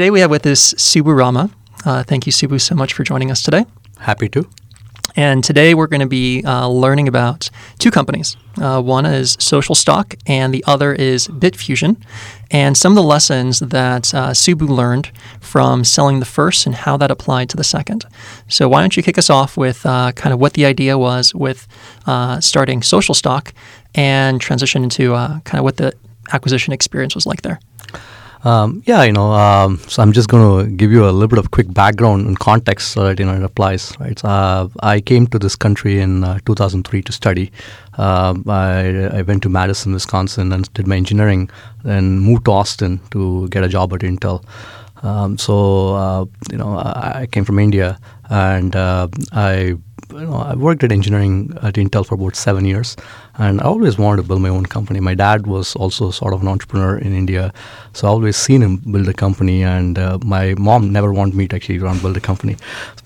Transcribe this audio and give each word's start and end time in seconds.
today 0.00 0.10
we 0.10 0.20
have 0.20 0.30
with 0.30 0.46
us 0.46 0.72
Subbu 0.72 1.14
Rama. 1.14 1.50
Uh, 1.84 2.02
thank 2.02 2.24
you, 2.24 2.32
Subbu, 2.32 2.58
so 2.58 2.74
much 2.74 2.94
for 2.94 3.04
joining 3.04 3.30
us 3.30 3.42
today. 3.42 3.66
Happy 3.98 4.30
to. 4.30 4.48
And 5.14 5.44
today 5.44 5.74
we're 5.74 5.88
going 5.88 6.00
to 6.00 6.06
be 6.06 6.42
uh, 6.42 6.68
learning 6.68 7.06
about 7.06 7.50
two 7.78 7.90
companies. 7.90 8.34
Uh, 8.58 8.80
one 8.80 9.04
is 9.04 9.36
Social 9.38 9.74
Stock, 9.74 10.14
and 10.26 10.54
the 10.54 10.64
other 10.66 10.94
is 10.94 11.28
Bitfusion, 11.28 12.02
and 12.50 12.78
some 12.78 12.92
of 12.92 12.96
the 12.96 13.02
lessons 13.02 13.58
that 13.58 14.14
uh, 14.14 14.30
Subbu 14.30 14.66
learned 14.66 15.12
from 15.42 15.84
selling 15.84 16.18
the 16.18 16.24
first 16.24 16.64
and 16.64 16.74
how 16.74 16.96
that 16.96 17.10
applied 17.10 17.50
to 17.50 17.58
the 17.58 17.64
second. 17.64 18.06
So, 18.48 18.70
why 18.70 18.80
don't 18.80 18.96
you 18.96 19.02
kick 19.02 19.18
us 19.18 19.28
off 19.28 19.58
with 19.58 19.84
uh, 19.84 20.12
kind 20.12 20.32
of 20.32 20.40
what 20.40 20.54
the 20.54 20.64
idea 20.64 20.96
was 20.96 21.34
with 21.34 21.68
uh, 22.06 22.40
starting 22.40 22.80
Social 22.80 23.14
Stock 23.14 23.52
and 23.94 24.40
transition 24.40 24.82
into 24.82 25.12
uh, 25.12 25.40
kind 25.40 25.58
of 25.58 25.64
what 25.64 25.76
the 25.76 25.92
acquisition 26.32 26.72
experience 26.72 27.14
was 27.14 27.26
like 27.26 27.42
there? 27.42 27.60
Um, 28.42 28.82
yeah, 28.86 29.02
you 29.02 29.12
know, 29.12 29.32
um, 29.32 29.78
so 29.86 30.02
I'm 30.02 30.12
just 30.12 30.30
going 30.30 30.64
to 30.64 30.70
give 30.74 30.90
you 30.90 31.04
a 31.04 31.12
little 31.12 31.28
bit 31.28 31.38
of 31.38 31.50
quick 31.50 31.72
background 31.72 32.26
and 32.26 32.38
context 32.38 32.92
so 32.92 33.04
that 33.04 33.18
you 33.18 33.26
know 33.26 33.34
it 33.34 33.42
applies, 33.42 33.92
right? 34.00 34.18
So, 34.18 34.28
uh, 34.28 34.68
I 34.82 35.02
came 35.02 35.26
to 35.28 35.38
this 35.38 35.56
country 35.56 36.00
in 36.00 36.24
uh, 36.24 36.38
2003 36.46 37.02
to 37.02 37.12
study. 37.12 37.52
Uh, 37.98 38.34
I, 38.48 39.18
I, 39.18 39.22
went 39.22 39.42
to 39.42 39.50
Madison, 39.50 39.92
Wisconsin, 39.92 40.52
and 40.52 40.72
did 40.72 40.86
my 40.86 40.96
engineering, 40.96 41.50
and 41.84 42.22
moved 42.22 42.46
to 42.46 42.52
Austin 42.52 43.00
to 43.10 43.46
get 43.48 43.62
a 43.62 43.68
job 43.68 43.92
at 43.92 44.00
Intel. 44.00 44.42
Um, 45.02 45.36
so, 45.36 45.94
uh, 45.94 46.24
you 46.50 46.56
know, 46.56 46.78
I, 46.78 47.20
I, 47.22 47.26
came 47.26 47.44
from 47.44 47.58
India, 47.58 47.98
and 48.30 48.74
uh, 48.74 49.08
I 49.32 49.76
you 50.12 50.26
know, 50.26 50.34
I 50.34 50.54
worked 50.54 50.82
at 50.82 50.92
engineering 50.92 51.56
at 51.62 51.74
Intel 51.74 52.06
for 52.06 52.14
about 52.14 52.36
seven 52.36 52.64
years, 52.64 52.96
and 53.40 53.60
I 53.60 53.64
always 53.64 53.96
wanted 53.96 54.18
to 54.22 54.28
build 54.28 54.42
my 54.42 54.50
own 54.50 54.66
company. 54.66 55.00
My 55.00 55.14
dad 55.14 55.46
was 55.46 55.74
also 55.74 56.10
sort 56.10 56.34
of 56.34 56.42
an 56.42 56.48
entrepreneur 56.48 56.98
in 56.98 57.14
India, 57.14 57.52
so 57.94 58.06
I 58.06 58.10
always 58.10 58.36
seen 58.36 58.62
him 58.62 58.76
build 58.76 59.08
a 59.08 59.14
company. 59.14 59.62
And 59.62 59.98
uh, 59.98 60.18
my 60.22 60.54
mom 60.58 60.92
never 60.92 61.10
wanted 61.18 61.34
me 61.34 61.48
to 61.48 61.56
actually 61.56 61.78
run 61.78 61.98
build 62.00 62.18
a 62.18 62.20
company, 62.20 62.56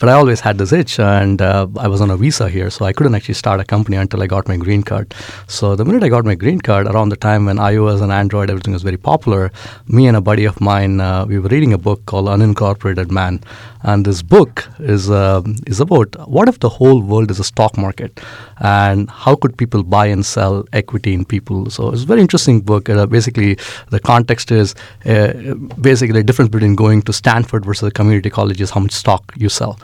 but 0.01 0.09
I 0.09 0.15
always 0.15 0.41
had 0.41 0.59
this 0.59 0.73
itch, 0.73 0.99
and 0.99 1.41
uh, 1.41 1.68
I 1.79 1.87
was 1.87 2.01
on 2.01 2.10
a 2.10 2.16
visa 2.16 2.49
here, 2.49 2.68
so 2.71 2.85
I 2.85 2.93
couldn't 2.93 3.15
actually 3.15 3.35
start 3.35 3.60
a 3.60 3.65
company 3.65 3.96
until 3.96 4.23
I 4.24 4.26
got 4.26 4.49
my 4.49 4.57
green 4.57 4.82
card. 4.82 5.15
So 5.46 5.76
the 5.76 5.85
minute 5.85 6.02
I 6.02 6.09
got 6.09 6.24
my 6.24 6.35
green 6.35 6.60
card, 6.60 6.88
around 6.88 7.10
the 7.10 7.16
time 7.16 7.46
when 7.46 7.59
iOS 7.59 8.02
and 8.02 8.10
Android 8.10 8.51
everything 8.51 8.73
was 8.73 8.82
very 8.82 8.96
popular, 8.96 9.52
me 9.87 10.09
and 10.09 10.16
a 10.16 10.21
buddy 10.21 10.45
of 10.45 10.60
mine, 10.60 11.01
uh, 11.01 11.24
we 11.26 11.38
were 11.38 11.48
reading 11.48 11.73
a 11.73 11.79
book 11.79 12.04
called 12.07 12.26
Unincorporated 12.26 13.10
Man, 13.13 13.41
and 13.82 14.04
this 14.04 14.21
book 14.23 14.66
is 14.80 15.10
uh, 15.10 15.43
is 15.66 15.80
about 15.80 16.16
what 16.29 16.48
if 16.48 16.59
the 16.59 16.69
whole 16.80 17.01
world 17.01 17.30
is 17.30 17.38
a 17.38 17.45
stock 17.45 17.79
market, 17.79 18.21
and 18.59 19.09
how 19.10 19.37
could 19.37 19.57
people 19.57 19.82
buy 19.85 20.07
and 20.07 20.23
sell 20.24 20.64
equity 20.72 21.14
in 21.14 21.24
people. 21.24 21.70
So 21.70 21.90
it's 21.90 22.02
a 22.02 22.06
very 22.06 22.20
interesting 22.20 22.60
book. 22.60 22.88
Uh, 22.88 23.06
basically, 23.06 23.56
the 23.90 24.00
context 24.00 24.50
is 24.50 24.74
uh, 25.06 25.54
basically 25.80 26.20
the 26.20 26.24
difference 26.24 26.50
between 26.50 26.74
going 26.74 27.02
to 27.02 27.12
Stanford 27.12 27.64
versus 27.64 27.88
a 27.88 27.90
community 27.90 28.30
college 28.30 28.60
is 28.60 28.70
how 28.70 28.80
much 28.80 28.92
stock 28.92 29.32
you 29.36 29.48
sell. 29.48 29.78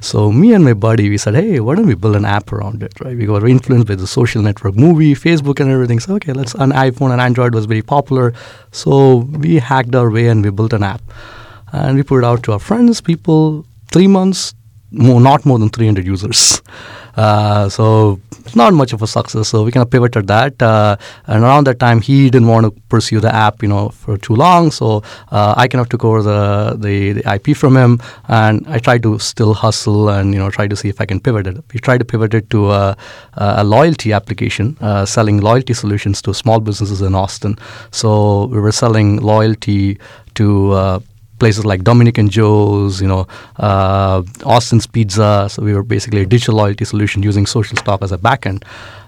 So 0.00 0.32
me 0.32 0.52
and 0.54 0.64
my 0.64 0.74
buddy, 0.74 1.08
we 1.08 1.18
said, 1.18 1.34
hey, 1.34 1.60
why 1.60 1.74
don't 1.74 1.86
we 1.86 1.94
build 1.94 2.16
an 2.16 2.24
app 2.24 2.52
around 2.52 2.82
it, 2.82 3.00
right? 3.00 3.16
We 3.16 3.26
got 3.26 3.44
influenced 3.48 3.86
by 3.88 3.94
the 3.94 4.06
social 4.06 4.42
network 4.42 4.76
movie, 4.76 5.14
Facebook 5.14 5.60
and 5.60 5.70
everything. 5.70 6.00
So, 6.00 6.14
okay, 6.16 6.32
let's, 6.32 6.54
an 6.54 6.70
iPhone 6.70 7.12
and 7.12 7.20
Android 7.20 7.54
was 7.54 7.66
very 7.66 7.82
popular. 7.82 8.32
So 8.70 9.16
we 9.44 9.58
hacked 9.58 9.94
our 9.94 10.10
way 10.10 10.28
and 10.28 10.44
we 10.44 10.50
built 10.50 10.72
an 10.72 10.82
app 10.82 11.02
and 11.72 11.96
we 11.96 12.02
put 12.02 12.18
it 12.18 12.24
out 12.24 12.42
to 12.44 12.52
our 12.52 12.58
friends, 12.58 13.00
people. 13.00 13.64
Three 13.90 14.06
months, 14.06 14.54
more, 14.90 15.20
not 15.20 15.44
more 15.44 15.58
than 15.58 15.68
300 15.70 16.06
users. 16.06 16.62
Uh, 17.16 17.68
so 17.68 18.20
not 18.54 18.74
much 18.74 18.92
of 18.92 19.02
a 19.02 19.06
success. 19.06 19.48
So 19.48 19.64
we 19.64 19.72
kind 19.72 19.82
of 19.82 19.90
pivoted 19.90 20.26
that. 20.26 20.60
Uh, 20.60 20.96
and 21.26 21.44
around 21.44 21.66
that 21.66 21.78
time, 21.78 22.00
he 22.00 22.30
didn't 22.30 22.48
want 22.48 22.64
to 22.66 22.70
pursue 22.88 23.20
the 23.20 23.34
app, 23.34 23.62
you 23.62 23.68
know, 23.68 23.90
for 23.90 24.18
too 24.18 24.34
long. 24.34 24.70
So 24.70 25.02
uh, 25.30 25.54
I 25.56 25.68
kind 25.68 25.80
of 25.80 25.88
took 25.88 26.04
over 26.04 26.22
the, 26.22 26.76
the, 26.78 27.12
the 27.12 27.34
IP 27.34 27.56
from 27.56 27.76
him, 27.76 28.00
and 28.28 28.66
I 28.68 28.78
tried 28.78 29.02
to 29.04 29.18
still 29.18 29.54
hustle 29.54 30.08
and 30.08 30.32
you 30.32 30.38
know 30.38 30.50
try 30.50 30.66
to 30.66 30.76
see 30.76 30.88
if 30.88 31.00
I 31.00 31.06
can 31.06 31.20
pivot 31.20 31.46
it. 31.46 31.64
We 31.72 31.80
tried 31.80 31.98
to 31.98 32.04
pivot 32.04 32.34
it 32.34 32.50
to 32.50 32.70
a, 32.70 32.96
a 33.34 33.64
loyalty 33.64 34.12
application, 34.12 34.76
uh, 34.80 35.06
selling 35.06 35.40
loyalty 35.40 35.74
solutions 35.74 36.22
to 36.22 36.34
small 36.34 36.60
businesses 36.60 37.02
in 37.02 37.14
Austin. 37.14 37.58
So 37.90 38.46
we 38.46 38.60
were 38.60 38.72
selling 38.72 39.18
loyalty 39.18 39.98
to 40.34 40.72
uh, 40.72 41.00
places 41.42 41.64
like 41.64 41.82
Dominican 41.82 42.28
Joe's, 42.28 43.02
you 43.02 43.08
know, 43.08 43.26
uh, 43.58 44.22
Austin's 44.44 44.86
Pizza. 44.86 45.48
So 45.50 45.60
we 45.66 45.74
were 45.74 45.82
basically 45.82 46.22
a 46.22 46.26
digital 46.26 46.54
loyalty 46.54 46.84
solution 46.84 47.20
using 47.20 47.46
social 47.46 47.76
stock 47.76 48.00
as 48.00 48.12
a 48.12 48.18
backend. 48.28 48.62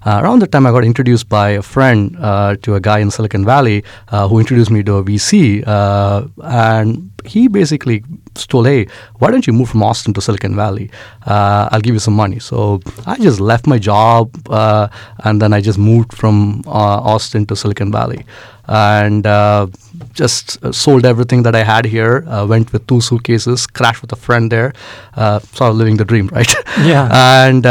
Uh, 0.05 0.21
around 0.23 0.41
the 0.41 0.47
time, 0.47 0.67
I 0.67 0.71
got 0.71 0.85
introduced 0.85 1.29
by 1.29 1.51
a 1.51 1.63
friend 1.63 2.17
uh, 2.21 2.57
to 2.63 2.75
a 2.75 2.81
guy 2.81 2.99
in 2.99 3.11
Silicon 3.11 3.45
Valley 3.45 3.83
uh, 4.09 4.29
who 4.29 4.39
introduced 4.39 4.71
me 4.71 4.83
to 4.83 4.97
a 4.97 5.05
VC, 5.05 5.67
uh, 5.67 6.27
and 6.43 7.11
he 7.25 7.49
basically 7.49 8.05
told, 8.35 8.67
"Hey, 8.67 8.87
why 9.19 9.31
don't 9.31 9.47
you 9.47 9.53
move 9.53 9.71
from 9.71 9.83
Austin 9.83 10.13
to 10.15 10.21
Silicon 10.21 10.55
Valley? 10.55 10.91
Uh, 11.27 11.69
I'll 11.73 11.81
give 11.81 11.95
you 11.95 12.01
some 12.01 12.15
money." 12.15 12.39
So 12.39 12.81
I 13.07 13.17
just 13.17 13.41
left 13.41 13.67
my 13.67 13.79
job, 13.79 14.31
and 14.51 15.41
then 15.41 15.53
I 15.55 15.61
just 15.61 15.79
moved 15.79 16.13
from 16.13 16.63
Austin 16.67 17.47
to 17.47 17.57
Silicon 17.57 17.91
Valley 17.91 18.27
and 18.67 19.27
uh, 19.27 19.67
just 20.15 20.59
sold 20.75 21.05
everything 21.05 21.43
that 21.43 21.55
I 21.55 21.63
had 21.63 21.85
here. 21.85 22.25
Uh, 22.27 22.47
went 22.47 22.73
with 22.73 22.87
two 22.87 23.01
suitcases, 23.01 23.67
crashed 23.67 24.01
with 24.01 24.13
a 24.13 24.17
friend 24.17 24.51
there, 24.51 24.73
uh, 25.17 25.39
sort 25.41 25.71
of 25.71 25.77
living 25.77 25.97
the 25.97 26.05
dream, 26.05 26.29
right? 26.33 26.53
Yeah. 26.83 27.09
and 27.47 27.67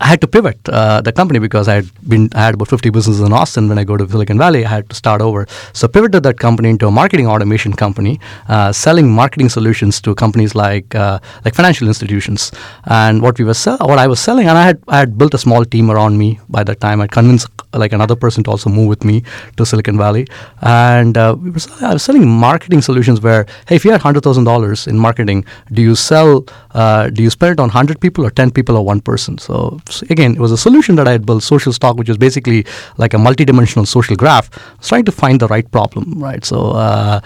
I 0.00 0.06
had 0.06 0.20
to 0.20 0.26
pivot 0.26 0.58
uh, 0.68 1.00
the 1.00 1.12
company 1.12 1.38
because 1.38 1.68
I 1.68 1.76
had 1.76 2.08
been 2.08 2.28
I 2.34 2.44
had 2.44 2.54
about 2.54 2.68
50 2.68 2.90
businesses 2.90 3.22
in 3.26 3.32
Austin. 3.32 3.68
When 3.68 3.78
I 3.78 3.84
go 3.84 3.96
to 3.96 4.08
Silicon 4.08 4.38
Valley, 4.38 4.64
I 4.64 4.68
had 4.68 4.88
to 4.90 4.96
start 4.96 5.22
over. 5.22 5.46
So 5.72 5.88
pivoted 5.88 6.22
that 6.24 6.38
company 6.38 6.68
into 6.70 6.86
a 6.86 6.90
marketing 6.90 7.26
automation 7.26 7.72
company, 7.72 8.20
uh, 8.48 8.72
selling 8.72 9.10
marketing 9.10 9.48
solutions 9.48 10.00
to 10.02 10.14
companies 10.14 10.54
like 10.54 10.94
uh, 10.94 11.18
like 11.44 11.54
financial 11.54 11.88
institutions. 11.88 12.52
And 12.84 13.22
what 13.22 13.38
we 13.38 13.44
were 13.44 13.54
sell- 13.54 13.78
what 13.78 13.98
I 13.98 14.06
was 14.06 14.20
selling, 14.20 14.48
and 14.48 14.58
I 14.58 14.64
had 14.64 14.82
I 14.88 14.98
had 14.98 15.16
built 15.16 15.34
a 15.34 15.38
small 15.38 15.64
team 15.64 15.90
around 15.90 16.18
me 16.18 16.40
by 16.48 16.62
that 16.64 16.80
time. 16.80 17.00
I 17.00 17.06
convinced 17.06 17.48
like 17.72 17.92
another 17.92 18.16
person 18.16 18.44
to 18.44 18.50
also 18.50 18.68
move 18.68 18.88
with 18.88 19.04
me 19.04 19.22
to 19.56 19.64
Silicon 19.64 19.96
Valley, 19.96 20.26
and 20.60 21.16
uh, 21.16 21.36
we 21.40 21.50
were 21.50 21.60
I 21.80 21.94
was 21.94 22.02
selling 22.02 22.28
marketing 22.28 22.82
solutions 22.82 23.20
where 23.20 23.46
hey, 23.66 23.76
if 23.76 23.84
you 23.84 23.92
had 23.92 24.02
hundred 24.02 24.24
thousand 24.24 24.44
dollars 24.44 24.86
in 24.86 24.98
marketing, 24.98 25.44
do 25.72 25.80
you 25.80 25.94
sell 25.94 26.44
uh, 26.74 27.08
do 27.08 27.22
you 27.22 27.30
spend 27.30 27.52
it 27.52 27.60
on 27.60 27.70
hundred 27.70 28.00
people 28.00 28.26
or 28.26 28.30
ten 28.30 28.50
people 28.50 28.76
or 28.76 28.84
one 28.84 29.00
person? 29.00 29.38
So 29.38 29.80
so 29.85 29.85
again, 30.10 30.32
it 30.32 30.40
was 30.40 30.52
a 30.52 30.56
solution 30.56 30.96
that 30.96 31.08
I 31.08 31.12
had 31.12 31.26
built, 31.26 31.42
social 31.42 31.72
stock, 31.72 31.96
which 31.96 32.08
was 32.08 32.18
basically 32.18 32.66
like 32.96 33.14
a 33.14 33.18
multi-dimensional 33.18 33.86
social 33.86 34.16
graph. 34.16 34.50
I 34.56 34.76
was 34.78 34.88
trying 34.88 35.04
to 35.04 35.12
find 35.12 35.40
the 35.40 35.48
right 35.48 35.70
problem, 35.70 36.22
right? 36.22 36.44
So 36.44 36.72
uh, 36.72 37.20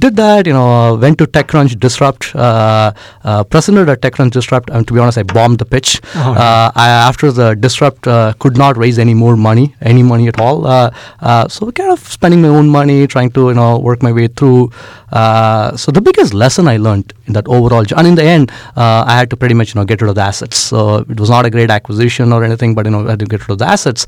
did 0.00 0.16
that, 0.16 0.46
you 0.46 0.52
know, 0.52 0.94
went 0.96 1.18
to 1.18 1.26
TechCrunch 1.26 1.78
Disrupt, 1.78 2.34
uh, 2.34 2.92
uh, 3.22 3.44
presented 3.44 3.88
at 3.88 4.00
TechCrunch 4.00 4.30
Disrupt, 4.30 4.70
and 4.70 4.86
to 4.88 4.94
be 4.94 5.00
honest, 5.00 5.18
I 5.18 5.24
bombed 5.24 5.58
the 5.58 5.66
pitch. 5.66 6.00
Oh, 6.14 6.32
uh, 6.32 6.72
I, 6.74 6.88
after 6.88 7.30
the 7.30 7.54
Disrupt, 7.54 8.06
uh, 8.06 8.32
could 8.38 8.56
not 8.56 8.76
raise 8.78 8.98
any 8.98 9.14
more 9.14 9.36
money, 9.36 9.74
any 9.82 10.02
money 10.02 10.26
at 10.28 10.40
all. 10.40 10.66
Uh, 10.66 10.90
uh, 11.20 11.48
so 11.48 11.70
kind 11.72 11.92
of 11.92 12.00
spending 12.00 12.40
my 12.40 12.48
own 12.48 12.68
money, 12.68 13.06
trying 13.06 13.30
to, 13.32 13.48
you 13.48 13.54
know, 13.54 13.78
work 13.78 14.02
my 14.02 14.12
way 14.12 14.28
through. 14.28 14.70
so 15.12 15.92
the 15.92 16.00
biggest 16.00 16.32
lesson 16.32 16.66
I 16.66 16.78
learned 16.78 17.12
that 17.32 17.48
overall, 17.48 17.84
and 17.96 18.06
in 18.06 18.14
the 18.14 18.24
end, 18.24 18.52
I 18.76 19.16
had 19.16 19.30
to 19.30 19.36
pretty 19.36 19.54
much, 19.54 19.74
you 19.74 19.80
know, 19.80 19.84
get 19.84 20.00
rid 20.02 20.08
of 20.08 20.14
the 20.14 20.22
assets. 20.22 20.58
So 20.58 20.98
it 20.98 21.18
was 21.18 21.30
not 21.30 21.46
a 21.46 21.50
great 21.50 21.70
acquisition 21.70 22.32
or 22.32 22.44
anything, 22.44 22.74
but 22.74 22.86
you 22.86 22.92
know, 22.92 23.06
I 23.06 23.10
had 23.10 23.18
to 23.20 23.26
get 23.26 23.40
rid 23.48 23.50
of 23.50 23.58
the 23.58 23.66
assets. 23.66 24.06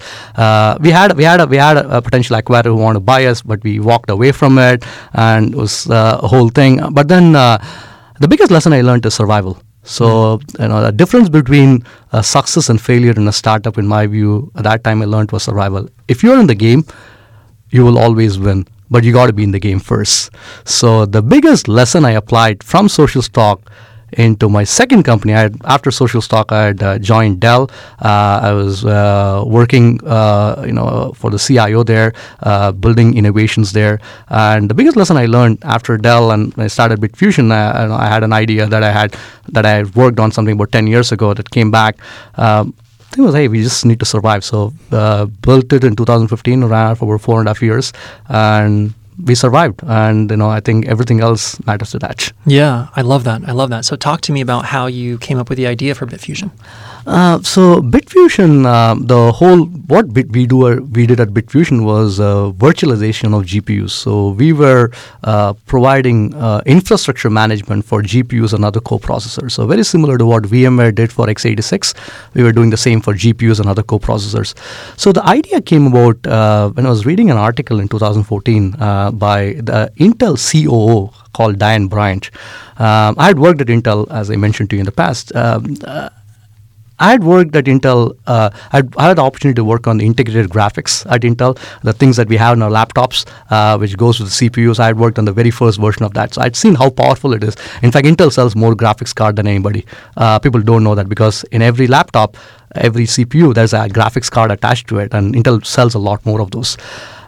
we 0.81 0.91
had 0.91 1.17
we 1.17 1.25
had 1.25 1.41
a, 1.41 1.47
we 1.47 1.57
had 1.57 1.77
a, 1.77 1.99
a 1.99 2.03
potential 2.03 2.37
acquirer 2.37 2.65
who 2.65 2.77
wanted 2.77 3.01
to 3.01 3.01
buy 3.01 3.25
us, 3.27 3.43
but 3.43 3.63
we 3.63 3.79
walked 3.81 4.11
away 4.11 4.33
from 4.33 4.59
it, 4.59 4.85
and 5.15 5.55
it 5.55 5.57
was 5.57 5.87
a 5.89 6.27
whole 6.27 6.49
thing. 6.49 6.81
But 6.93 7.09
then 7.09 7.37
uh, 7.37 7.59
the 8.21 8.29
biggest 8.29 8.51
lesson 8.51 8.73
I 8.73 8.81
learned 8.81 9.07
is 9.07 9.15
survival. 9.15 9.61
So 9.85 10.41
you 10.61 10.69
know 10.69 10.81
the 10.83 10.93
difference 10.93 11.29
between 11.29 11.85
uh, 12.13 12.23
success 12.23 12.69
and 12.69 12.81
failure 12.81 13.13
in 13.13 13.27
a 13.27 13.33
startup, 13.33 13.79
in 13.79 13.87
my 13.87 14.07
view, 14.07 14.51
at 14.55 14.65
that 14.65 14.85
time 14.85 15.03
I 15.03 15.07
learned 15.07 15.33
was 15.33 15.43
survival. 15.43 15.89
If 16.09 16.23
you're 16.23 16.39
in 16.39 16.47
the 16.47 16.55
game, 16.55 16.85
you 17.71 17.85
will 17.85 17.99
always 17.99 18.39
win, 18.39 18.67
but 18.93 19.03
you 19.05 19.13
got 19.13 19.27
to 19.27 19.33
be 19.33 19.43
in 19.43 19.51
the 19.51 19.59
game 19.59 19.81
first. 19.81 20.31
So 20.65 21.07
the 21.07 21.23
biggest 21.23 21.67
lesson 21.67 22.05
I 22.05 22.13
applied 22.13 22.63
from 22.63 22.89
Social 22.89 23.23
Stock 23.23 23.59
into 24.13 24.49
my 24.49 24.65
second 24.65 25.05
company. 25.05 25.35
I 25.35 25.41
had, 25.41 25.57
after 25.65 25.91
Social 25.91 26.21
Stock, 26.21 26.53
I 26.53 26.65
had 26.67 26.83
uh, 26.83 26.99
joined 26.99 27.41
Dell. 27.41 27.71
Uh, 28.01 28.41
I 28.43 28.53
was 28.53 28.85
uh, 28.85 29.43
working, 29.47 30.01
uh, 30.07 30.65
you 30.67 30.73
know, 30.73 31.13
for 31.17 31.31
the 31.31 31.39
CIO 31.39 31.83
there, 31.83 32.13
uh, 32.43 32.73
building 32.73 33.17
innovations 33.17 33.73
there. 33.73 34.01
And 34.29 34.69
the 34.69 34.75
biggest 34.75 34.97
lesson 34.97 35.17
I 35.17 35.27
learned 35.27 35.59
after 35.63 35.97
Dell 35.97 36.31
and 36.31 36.53
I 36.57 36.67
started 36.67 37.01
Bitfusion, 37.01 37.51
uh, 37.51 37.95
I 37.95 38.07
had 38.07 38.23
an 38.23 38.33
idea 38.33 38.67
that 38.67 38.83
I 38.83 38.93
had 38.93 39.17
that 39.49 39.67
I 39.67 39.85
worked 39.85 40.21
on 40.21 40.31
something 40.31 40.55
about 40.55 40.73
10 40.73 40.87
years 40.87 41.13
ago 41.13 41.35
that 41.35 41.51
came 41.51 41.71
back. 41.71 41.97
Um, 42.35 42.75
It 43.17 43.21
was, 43.21 43.35
hey, 43.35 43.49
we 43.49 43.63
just 43.63 43.85
need 43.85 44.01
to 44.01 44.07
survive. 44.07 44.45
So 44.45 44.73
uh, 44.91 45.27
built 45.27 45.73
it 45.73 45.85
in 45.85 45.97
2015, 45.97 46.65
ran 46.65 46.95
for 46.95 47.05
over 47.05 47.19
four 47.19 47.41
and 47.41 47.49
a 47.49 47.51
half 47.51 47.63
years, 47.63 47.93
and 48.29 48.95
we 49.23 49.35
survived. 49.35 49.81
And 49.85 50.31
you 50.31 50.37
know 50.37 50.49
i 50.49 50.61
think 50.61 50.87
everything 50.87 51.21
else 51.21 51.65
matters 51.67 51.91
to 51.91 51.99
that 51.99 52.33
yeah 52.47 52.89
i 52.97 53.03
love 53.03 53.25
that. 53.25 53.43
I 53.47 53.53
love 53.53 53.71
that. 53.71 53.85
So 53.85 53.95
talk 53.97 54.21
to 54.23 54.33
me 54.33 54.41
about 54.41 54.65
how 54.65 54.87
you 54.87 55.19
came 55.19 55.39
up 55.39 55.49
with 55.51 55.59
the 55.59 55.67
idea 55.67 55.95
for 55.95 56.07
bitfusion 56.07 56.51
Uh, 57.07 57.43
so 57.43 57.83
Bitfusion, 57.83 58.65
uh, 58.65 58.95
the 59.01 59.33
whole 59.33 59.65
what 59.65 60.13
Bit, 60.13 60.31
we 60.31 60.47
do 60.47 60.67
uh, 60.67 60.77
we 60.77 61.07
did 61.07 61.21
at 61.21 61.29
Bitfusion 61.29 61.85
was 61.85 62.21
uh, 62.21 62.53
virtualization 62.57 63.39
of 63.39 63.47
GPUs. 63.47 63.91
So 63.91 64.31
we 64.31 64.53
were 64.53 64.91
uh, 65.25 65.55
providing 65.67 66.35
uh, 66.35 66.63
infrastructure 66.67 67.31
management 67.31 67.85
for 67.85 68.03
GPUs 68.03 68.53
and 68.53 68.65
other 68.65 68.81
coprocessors. 68.81 69.53
So 69.53 69.67
very 69.67 69.85
similar 69.85 70.17
to 70.19 70.27
what 70.27 70.45
VMware 70.45 70.95
did 70.95 71.13
for 71.13 71.27
x86, 71.27 71.95
we 72.35 72.43
were 72.43 72.53
doing 72.53 72.71
the 72.71 72.77
same 72.77 73.01
for 73.01 73.15
GPUs 73.15 73.59
and 73.59 73.69
other 73.69 73.83
coprocessors. 73.83 74.55
So 74.99 75.13
the 75.13 75.25
idea 75.27 75.61
came 75.61 75.87
about 75.89 76.75
when 76.75 76.87
I 76.87 76.91
was 76.91 77.05
reading 77.05 77.31
an 77.31 77.37
article 77.37 77.81
in 77.81 77.89
2014 77.89 78.71
by 78.73 79.55
the 79.59 79.93
Intel 79.99 80.37
COO 80.39 81.13
called 81.33 81.59
Diane 81.59 81.89
Bryant. 81.89 82.31
Um, 82.79 83.15
I 83.19 83.27
had 83.27 83.39
worked 83.39 83.61
at 83.61 83.69
Intel, 83.69 84.11
as 84.11 84.31
I 84.31 84.37
mentioned 84.37 84.71
to 84.71 84.77
you 84.77 84.81
in 84.81 84.87
the 84.87 84.93
past. 84.93 85.35
Um, 85.35 85.77
I 87.03 87.11
had 87.11 87.25
worked 87.25 87.57
at 87.57 87.65
Intel. 87.65 88.17
Uh, 88.29 88.51
I 88.73 89.07
had 89.09 89.17
the 89.17 89.23
opportunity 89.23 89.57
to 89.57 89.65
work 89.65 89.89
on 89.89 89.99
the 89.99 90.07
integrated 90.07 90.51
graphics 90.51 91.05
at 91.11 91.23
Intel, 91.23 91.59
the 91.83 91.93
things 91.93 92.17
that 92.17 92.29
we 92.29 92.37
have 92.37 92.57
in 92.57 92.63
our 92.63 92.71
laptops, 92.71 93.27
uh, 93.51 93.77
which 93.77 93.97
goes 93.97 94.21
with 94.21 94.29
the 94.31 94.49
CPUs. 94.49 94.79
I 94.79 94.87
had 94.87 94.99
worked 94.99 95.19
on 95.19 95.25
the 95.25 95.33
very 95.33 95.51
first 95.51 95.81
version 95.81 96.05
of 96.05 96.15
that, 96.15 96.35
so 96.35 96.43
I'd 96.43 96.55
seen 96.55 96.77
how 96.77 96.91
powerful 96.91 97.35
it 97.35 97.43
is. 97.43 97.57
In 97.83 97.91
fact, 97.91 98.07
Intel 98.07 98.33
sells 98.33 98.55
more 98.55 98.75
graphics 98.77 99.13
card 99.13 99.35
than 99.35 99.49
anybody. 99.49 99.85
Uh, 100.17 100.39
people 100.39 100.63
don't 100.63 100.85
know 100.85 100.95
that 100.95 101.09
because 101.09 101.43
in 101.51 101.61
every 101.61 101.89
laptop, 101.89 102.37
every 102.77 103.05
CPU, 103.07 103.53
there's 103.53 103.73
a 103.73 103.89
graphics 103.89 104.31
card 104.31 104.53
attached 104.53 104.87
to 104.89 105.01
it, 105.01 105.13
and 105.13 105.35
Intel 105.35 105.67
sells 105.67 105.95
a 105.95 105.99
lot 105.99 106.25
more 106.25 106.41
of 106.41 106.53
those. 106.53 106.77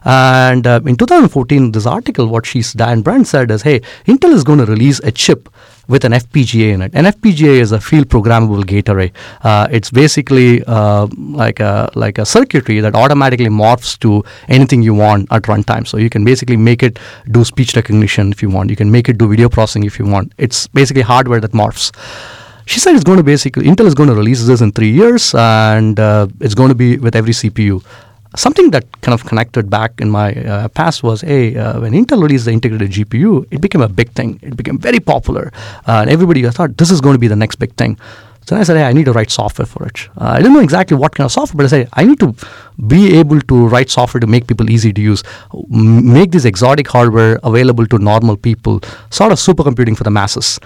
And 0.05 0.67
uh, 0.67 0.81
in 0.85 0.97
2014, 0.97 1.73
this 1.73 1.87
article, 1.87 2.27
what 2.27 2.47
she's 2.47 2.73
Diane 2.73 3.03
Bryant 3.03 3.27
said 3.27 3.51
is, 3.51 3.63
hey, 3.63 3.81
Intel 4.07 4.33
is 4.33 4.45
going 4.45 4.59
to 4.59 4.67
release 4.67 4.99
a 5.01 5.11
chip 5.11 5.49
with 5.89 6.05
an 6.05 6.13
FPGA 6.13 6.73
in 6.73 6.83
it. 6.83 6.95
An 6.95 7.05
FPGA 7.05 7.61
is 7.61 7.73
a 7.73 7.81
field 7.81 8.09
programmable 8.09 8.67
gate 8.67 8.89
array. 8.89 9.13
Uh, 9.43 9.69
it's 9.71 9.91
basically 9.91 10.63
uh, 10.65 11.07
like 11.19 11.61
a 11.61 11.91
like 11.95 12.19
a 12.19 12.25
circuitry 12.25 12.81
that 12.81 12.95
automatically 12.95 13.49
morphs 13.49 13.99
to 14.01 14.25
anything 14.49 14.83
you 14.83 14.95
want 14.95 15.31
at 15.31 15.43
runtime. 15.43 15.87
So 15.87 15.99
you 15.99 16.09
can 16.09 16.25
basically 16.25 16.57
make 16.57 16.83
it 16.83 16.99
do 17.31 17.45
speech 17.45 17.77
recognition 17.77 18.33
if 18.33 18.43
you 18.43 18.49
want. 18.49 18.71
You 18.71 18.77
can 18.77 18.91
make 18.91 19.09
it 19.09 19.19
do 19.19 19.29
video 19.29 19.49
processing 19.49 19.85
if 19.85 19.99
you 19.99 20.07
want. 20.07 20.33
It's 20.39 20.69
basically 20.69 21.03
hardware 21.03 21.41
that 21.41 21.53
morphs 21.53 21.93
she 22.67 22.81
said 22.81 22.95
it's 22.95 23.05
going 23.05 23.19
to 23.19 23.23
basically 23.25 23.67
Intel 23.67 23.85
is 23.85 23.95
going 23.95 24.09
to 24.09 24.15
release 24.15 24.43
this 24.47 24.63
in 24.63 24.73
three 24.73 24.91
years, 24.91 25.35
and 25.35 26.01
uh, 26.01 26.27
it's 26.41 26.55
going 26.55 26.71
to 26.71 26.75
be 26.75 26.97
with 26.97 27.15
every 27.15 27.33
CPU 27.33 27.85
something 28.37 28.71
that 28.71 28.85
kind 29.01 29.15
of 29.15 29.25
connected 29.27 29.71
back 29.71 30.01
in 30.01 30.11
my 30.11 30.35
uh, 30.35 30.69
past 30.69 31.03
was, 31.03 31.21
hey, 31.21 31.57
uh, 31.57 31.81
when 31.81 31.93
Intel 31.93 32.23
released 32.23 32.45
the 32.45 32.53
integrated 32.53 32.91
GPU, 32.91 33.47
it 33.51 33.61
became 33.61 33.81
a 33.81 33.89
big 33.89 34.11
thing. 34.13 34.39
It 34.43 34.57
became 34.57 34.79
very 34.79 35.01
popular, 35.01 35.53
uh, 35.87 36.01
and 36.03 36.11
everybody 36.11 36.43
thought 36.51 36.77
this 36.77 36.91
is 36.91 37.01
going 37.01 37.15
to 37.15 37.19
be 37.19 37.29
the 37.29 37.37
next 37.37 37.57
big 37.57 37.75
thing. 37.75 37.99
So 38.47 38.57
I 38.57 38.63
said, 38.63 38.77
hey, 38.77 38.85
I 38.85 38.93
need 38.93 39.07
to 39.07 39.13
write 39.13 39.31
software 39.31 39.65
for 39.65 39.87
it. 39.87 40.07
Uh, 40.19 40.33
I 40.33 40.37
didn't 40.37 40.53
know 40.53 40.61
exactly 40.61 40.97
what 40.99 41.15
kind 41.15 41.25
of 41.25 41.33
software, 41.33 41.57
but 41.57 41.65
I 41.65 41.69
said, 41.69 41.89
I 41.95 42.05
need 42.05 42.21
to 42.21 42.35
be 42.87 43.17
able 43.19 43.41
to 43.41 43.69
write 43.69 43.89
software 43.89 44.21
to 44.21 44.27
make 44.27 44.47
people 44.47 44.71
easy 44.71 44.93
to 44.93 45.01
use, 45.01 45.23
make 45.71 46.31
this 46.31 46.45
exotic 46.45 46.87
hardware 46.87 47.41
available 47.43 47.87
to 47.87 47.99
normal 47.99 48.37
people, 48.37 48.81
sort 49.09 49.33
of 49.33 49.39
supercomputing 49.39 49.97
for 49.97 50.05
the 50.05 50.11
masses. 50.11 50.61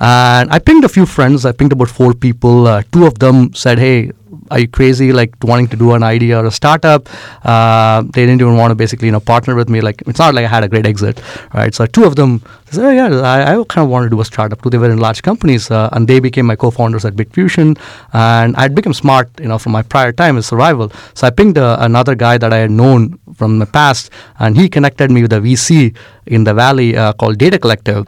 And 0.00 0.50
I 0.50 0.58
pinged 0.58 0.84
a 0.84 0.88
few 0.88 1.04
friends. 1.04 1.44
I 1.44 1.52
pinged 1.52 1.72
about 1.72 1.88
four 1.90 2.14
people. 2.14 2.66
Uh, 2.66 2.82
two 2.92 3.04
of 3.04 3.18
them 3.18 3.52
said, 3.52 3.78
"Hey, 3.78 4.12
are 4.50 4.58
you 4.58 4.68
crazy? 4.68 5.12
Like 5.12 5.34
wanting 5.42 5.68
to 5.68 5.76
do 5.76 5.92
an 5.92 6.02
idea 6.02 6.38
or 6.38 6.46
a 6.46 6.50
startup?" 6.50 7.08
Uh, 7.44 8.02
they 8.02 8.26
didn't 8.26 8.40
even 8.40 8.56
want 8.56 8.70
to 8.70 8.74
basically, 8.74 9.06
you 9.06 9.12
know, 9.12 9.20
partner 9.20 9.54
with 9.54 9.68
me. 9.68 9.80
Like 9.80 10.02
it's 10.06 10.18
not 10.18 10.34
like 10.34 10.44
I 10.44 10.48
had 10.48 10.64
a 10.64 10.68
great 10.68 10.86
exit, 10.86 11.20
right? 11.54 11.74
So 11.74 11.86
two 11.86 12.04
of 12.04 12.16
them 12.16 12.42
said, 12.70 12.84
oh, 12.84 12.90
"Yeah, 12.90 13.20
I, 13.20 13.52
I 13.52 13.64
kind 13.64 13.84
of 13.84 13.90
want 13.90 14.04
to 14.04 14.10
do 14.10 14.20
a 14.20 14.24
startup 14.24 14.62
too." 14.62 14.70
They 14.70 14.78
were 14.78 14.90
in 14.90 14.98
large 14.98 15.22
companies, 15.22 15.70
uh, 15.70 15.88
and 15.92 16.08
they 16.08 16.20
became 16.20 16.46
my 16.46 16.56
co-founders 16.56 17.04
at 17.04 17.14
Bitfusion. 17.14 17.78
And 18.12 18.56
I'd 18.56 18.74
become 18.74 18.92
smart, 18.92 19.30
you 19.40 19.48
know, 19.48 19.58
from 19.58 19.72
my 19.72 19.82
prior 19.82 20.12
time 20.12 20.36
in 20.36 20.42
survival. 20.42 20.92
So 21.14 21.26
I 21.26 21.30
pinged 21.30 21.58
uh, 21.58 21.76
another 21.80 22.14
guy 22.14 22.38
that 22.38 22.52
I 22.52 22.58
had 22.58 22.70
known 22.70 23.18
from 23.34 23.58
the 23.58 23.66
past, 23.66 24.10
and 24.38 24.56
he 24.56 24.68
connected 24.68 25.10
me 25.10 25.22
with 25.22 25.32
a 25.32 25.40
VC 25.40 25.94
in 26.26 26.44
the 26.44 26.54
Valley 26.54 26.96
uh, 26.96 27.12
called 27.14 27.38
Data 27.38 27.58
Collective 27.58 28.06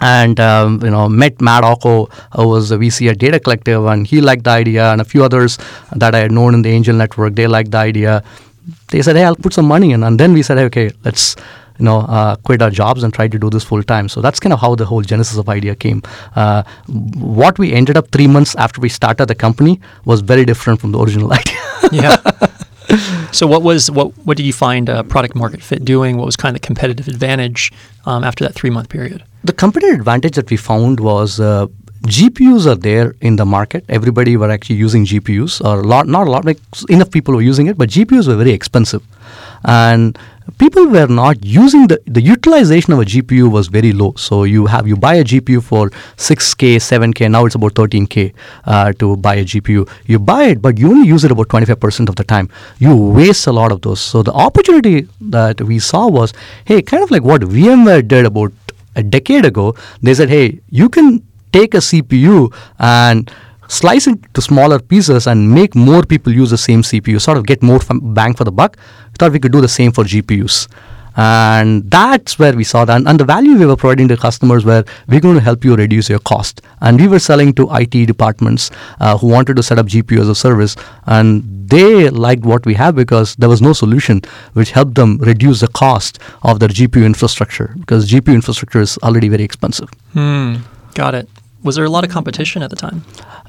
and 0.00 0.40
um, 0.40 0.80
you 0.82 0.90
know 0.90 1.08
met 1.08 1.40
Matt 1.40 1.64
Ocko, 1.64 2.10
who 2.34 2.48
was 2.48 2.70
a 2.70 2.78
VC 2.78 3.10
at 3.10 3.18
Data 3.18 3.38
Collective, 3.38 3.84
and 3.86 4.06
he 4.06 4.20
liked 4.20 4.44
the 4.44 4.50
idea, 4.50 4.92
and 4.92 5.00
a 5.00 5.04
few 5.04 5.24
others 5.24 5.58
that 5.94 6.14
I 6.14 6.18
had 6.18 6.32
known 6.32 6.54
in 6.54 6.62
the 6.62 6.70
angel 6.70 6.96
network, 6.96 7.34
they 7.34 7.46
liked 7.46 7.70
the 7.70 7.78
idea. 7.78 8.22
They 8.90 9.02
said, 9.02 9.16
"Hey, 9.16 9.24
I'll 9.24 9.36
put 9.36 9.52
some 9.52 9.66
money 9.66 9.92
in," 9.92 10.02
and 10.02 10.18
then 10.18 10.32
we 10.32 10.42
said, 10.42 10.58
hey, 10.58 10.64
"Okay, 10.64 10.90
let's." 11.04 11.36
You 11.78 11.86
know, 11.86 12.00
uh, 12.00 12.36
quit 12.36 12.60
our 12.60 12.68
jobs 12.68 13.02
and 13.02 13.14
try 13.14 13.26
to 13.26 13.38
do 13.38 13.48
this 13.48 13.64
full 13.64 13.82
time. 13.82 14.10
So 14.10 14.20
that's 14.20 14.38
kind 14.38 14.52
of 14.52 14.60
how 14.60 14.74
the 14.74 14.84
whole 14.84 15.00
genesis 15.00 15.38
of 15.38 15.48
idea 15.48 15.74
came. 15.74 16.02
Uh, 16.36 16.62
what 16.86 17.58
we 17.58 17.72
ended 17.72 17.96
up 17.96 18.10
three 18.10 18.26
months 18.26 18.54
after 18.56 18.82
we 18.82 18.90
started 18.90 19.28
the 19.28 19.34
company 19.34 19.80
was 20.04 20.20
very 20.20 20.44
different 20.44 20.82
from 20.82 20.92
the 20.92 20.98
original 20.98 21.32
idea. 21.40 21.56
yeah. 21.90 22.16
so 23.32 23.46
what 23.46 23.62
was 23.62 23.90
what 23.90 24.12
what 24.26 24.36
did 24.36 24.44
you 24.44 24.52
find 24.52 24.90
uh, 24.90 25.02
product 25.04 25.34
market 25.34 25.62
fit 25.62 25.82
doing? 25.82 26.18
What 26.18 26.26
was 26.26 26.36
kind 26.36 26.54
of 26.54 26.60
the 26.60 26.66
competitive 26.66 27.08
advantage 27.08 27.72
um, 28.04 28.24
after 28.24 28.44
that 28.44 28.54
three 28.54 28.68
month 28.68 28.90
period? 28.90 29.24
The 29.44 29.52
competitive 29.52 29.98
advantage 29.98 30.34
that 30.36 30.50
we 30.50 30.56
found 30.56 31.00
was 31.00 31.40
uh, 31.40 31.66
GPUs 32.02 32.66
are 32.66 32.74
there 32.74 33.14
in 33.20 33.36
the 33.36 33.44
market. 33.44 33.84
Everybody 33.88 34.36
were 34.36 34.50
actually 34.50 34.76
using 34.76 35.04
GPUs, 35.04 35.62
or 35.64 35.80
a 35.80 35.86
lot, 35.86 36.06
not 36.06 36.26
a 36.26 36.30
lot, 36.30 36.44
like 36.44 36.58
enough 36.88 37.10
people 37.10 37.34
were 37.34 37.42
using 37.42 37.66
it, 37.66 37.76
but 37.76 37.90
GPUs 37.90 38.26
were 38.26 38.36
very 38.36 38.52
expensive, 38.52 39.02
and 39.64 40.18
people 40.58 40.86
were 40.86 41.06
not 41.06 41.44
using 41.44 41.86
the 41.88 42.00
the 42.06 42.22
utilization 42.22 42.92
of 42.94 43.00
a 43.00 43.04
GPU 43.04 43.50
was 43.50 43.68
very 43.68 43.92
low. 43.92 44.14
So 44.16 44.44
you 44.44 44.66
have 44.66 44.88
you 44.88 44.96
buy 44.96 45.14
a 45.16 45.24
GPU 45.24 45.62
for 45.62 45.90
6k, 46.16 46.76
7k. 46.76 47.30
Now 47.30 47.44
it's 47.44 47.54
about 47.54 47.74
13k 47.74 48.32
uh, 48.64 48.92
to 48.94 49.16
buy 49.16 49.34
a 49.36 49.44
GPU. 49.44 49.88
You 50.06 50.18
buy 50.18 50.44
it, 50.44 50.62
but 50.62 50.78
you 50.78 50.90
only 50.90 51.08
use 51.08 51.24
it 51.24 51.30
about 51.30 51.48
25% 51.48 52.08
of 52.08 52.16
the 52.16 52.24
time. 52.24 52.48
You 52.78 52.96
waste 52.96 53.46
a 53.46 53.52
lot 53.52 53.72
of 53.72 53.82
those. 53.82 54.00
So 54.00 54.22
the 54.22 54.32
opportunity 54.32 55.06
that 55.20 55.60
we 55.60 55.78
saw 55.78 56.08
was, 56.08 56.32
hey, 56.64 56.82
kind 56.82 57.02
of 57.02 57.10
like 57.10 57.22
what 57.22 57.42
VMware 57.42 58.06
did 58.08 58.24
about 58.24 58.52
a 58.96 59.02
decade 59.02 59.44
ago, 59.44 59.74
they 60.02 60.14
said, 60.14 60.28
hey, 60.28 60.60
you 60.68 60.88
can 60.88 61.22
take 61.52 61.74
a 61.74 61.78
CPU 61.78 62.52
and 62.78 63.30
slice 63.68 64.06
it 64.06 64.18
to 64.34 64.42
smaller 64.42 64.78
pieces 64.78 65.26
and 65.26 65.52
make 65.52 65.74
more 65.74 66.02
people 66.02 66.32
use 66.32 66.50
the 66.50 66.58
same 66.58 66.82
CPU, 66.82 67.20
sort 67.20 67.38
of 67.38 67.46
get 67.46 67.62
more 67.62 67.80
bang 68.02 68.34
for 68.34 68.44
the 68.44 68.52
buck. 68.52 68.76
Thought 69.18 69.32
we 69.32 69.38
could 69.38 69.52
do 69.52 69.60
the 69.60 69.68
same 69.68 69.92
for 69.92 70.04
GPUs. 70.04 70.68
And 71.20 71.90
that's 71.90 72.38
where 72.38 72.54
we 72.54 72.64
saw 72.64 72.86
that. 72.86 73.06
And, 73.06 73.20
the 73.20 73.26
value 73.26 73.58
we 73.58 73.66
were 73.66 73.76
providing 73.76 74.08
to 74.08 74.16
customers 74.16 74.64
were 74.64 74.84
we're 75.06 75.20
going 75.20 75.34
to 75.34 75.42
help 75.42 75.66
you 75.66 75.76
reduce 75.76 76.08
your 76.08 76.18
cost. 76.20 76.62
And 76.80 76.98
we 76.98 77.08
were 77.08 77.18
selling 77.18 77.52
to 77.54 77.68
IT 77.74 78.06
departments 78.06 78.70
uh, 79.00 79.18
who 79.18 79.26
wanted 79.26 79.56
to 79.56 79.62
set 79.62 79.78
up 79.78 79.84
GPU 79.84 80.18
as 80.18 80.30
a 80.30 80.34
service. 80.34 80.76
And 81.04 81.42
they 81.68 82.08
liked 82.08 82.44
what 82.44 82.64
we 82.64 82.72
have 82.74 82.96
because 82.96 83.36
there 83.36 83.50
was 83.50 83.60
no 83.60 83.74
solution 83.74 84.22
which 84.54 84.70
helped 84.70 84.94
them 84.94 85.18
reduce 85.18 85.60
the 85.60 85.68
cost 85.68 86.18
of 86.42 86.58
their 86.58 86.70
GPU 86.70 87.04
infrastructure 87.04 87.74
because 87.80 88.10
GPU 88.10 88.32
infrastructure 88.32 88.80
is 88.80 88.96
already 89.02 89.28
very 89.28 89.44
expensive. 89.44 89.90
Hmm. 90.14 90.56
Got 90.94 91.14
it. 91.14 91.28
Was 91.62 91.76
there 91.76 91.84
a 91.84 91.90
lot 91.90 92.04
of 92.04 92.10
competition 92.10 92.62
at 92.62 92.70
the 92.70 92.76
time? 92.76 93.04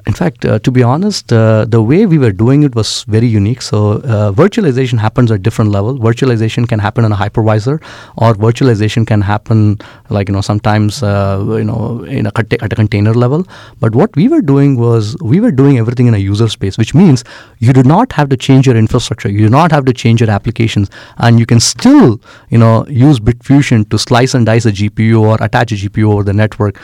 In 0.06 0.14
fact, 0.14 0.44
uh, 0.44 0.60
to 0.60 0.72
be 0.72 0.84
honest, 0.84 1.32
uh, 1.32 1.64
the 1.66 1.82
way 1.82 2.06
we 2.06 2.18
were 2.18 2.32
doing 2.32 2.64
it 2.64 2.76
was 2.76 3.04
very 3.04 3.28
unique. 3.28 3.62
So, 3.62 4.02
uh, 4.02 4.32
virtualization 4.34 5.00
happens 5.00 5.32
at 5.32 5.44
different 5.44 5.72
level. 5.72 5.98
Virtualization 5.98 6.68
can 6.68 6.80
happen 6.80 7.06
in 7.06 7.12
a 7.12 7.16
hypervisor, 7.16 7.82
or 8.18 8.34
virtualization 8.34 9.06
can 9.08 9.22
happen, 9.22 9.78
like 10.10 10.28
you 10.28 10.34
know, 10.34 10.42
sometimes 10.42 11.04
uh, 11.04 11.46
you 11.58 11.64
know, 11.64 12.04
in 12.04 12.26
a 12.26 12.32
at 12.38 12.74
a 12.74 12.76
container 12.76 13.14
level. 13.14 13.46
But 13.80 13.96
what 13.96 14.16
we 14.16 14.28
were 14.28 14.42
doing 14.42 14.76
was 14.78 15.16
we 15.22 15.40
were 15.40 15.52
doing 15.52 15.78
everything 15.78 16.08
in 16.08 16.14
a 16.14 16.18
user 16.18 16.50
space, 16.50 16.78
which 16.78 16.94
means 16.94 17.24
you 17.60 17.72
do 17.72 17.84
not 17.84 18.12
have 18.14 18.28
to 18.30 18.38
change 18.38 18.68
your 18.68 18.76
infrastructure. 18.76 19.30
You 19.30 19.46
do 19.46 19.50
not 19.50 19.72
have 19.72 19.86
to 19.86 19.94
change 19.94 20.20
your 20.20 20.32
applications, 20.32 20.90
and 21.18 21.40
you 21.40 21.46
can 21.46 21.62
still, 21.62 22.20
you 22.50 22.58
know, 22.58 22.86
use 22.88 23.20
Bitfusion 23.20 23.90
to 23.90 23.98
slice 23.98 24.34
and 24.34 24.46
dice 24.46 24.66
a 24.66 24.72
GPU 24.72 25.22
or 25.22 25.38
attach 25.40 25.72
a 25.72 25.76
GPU 25.76 26.12
over 26.12 26.24
the 26.24 26.34
network 26.34 26.78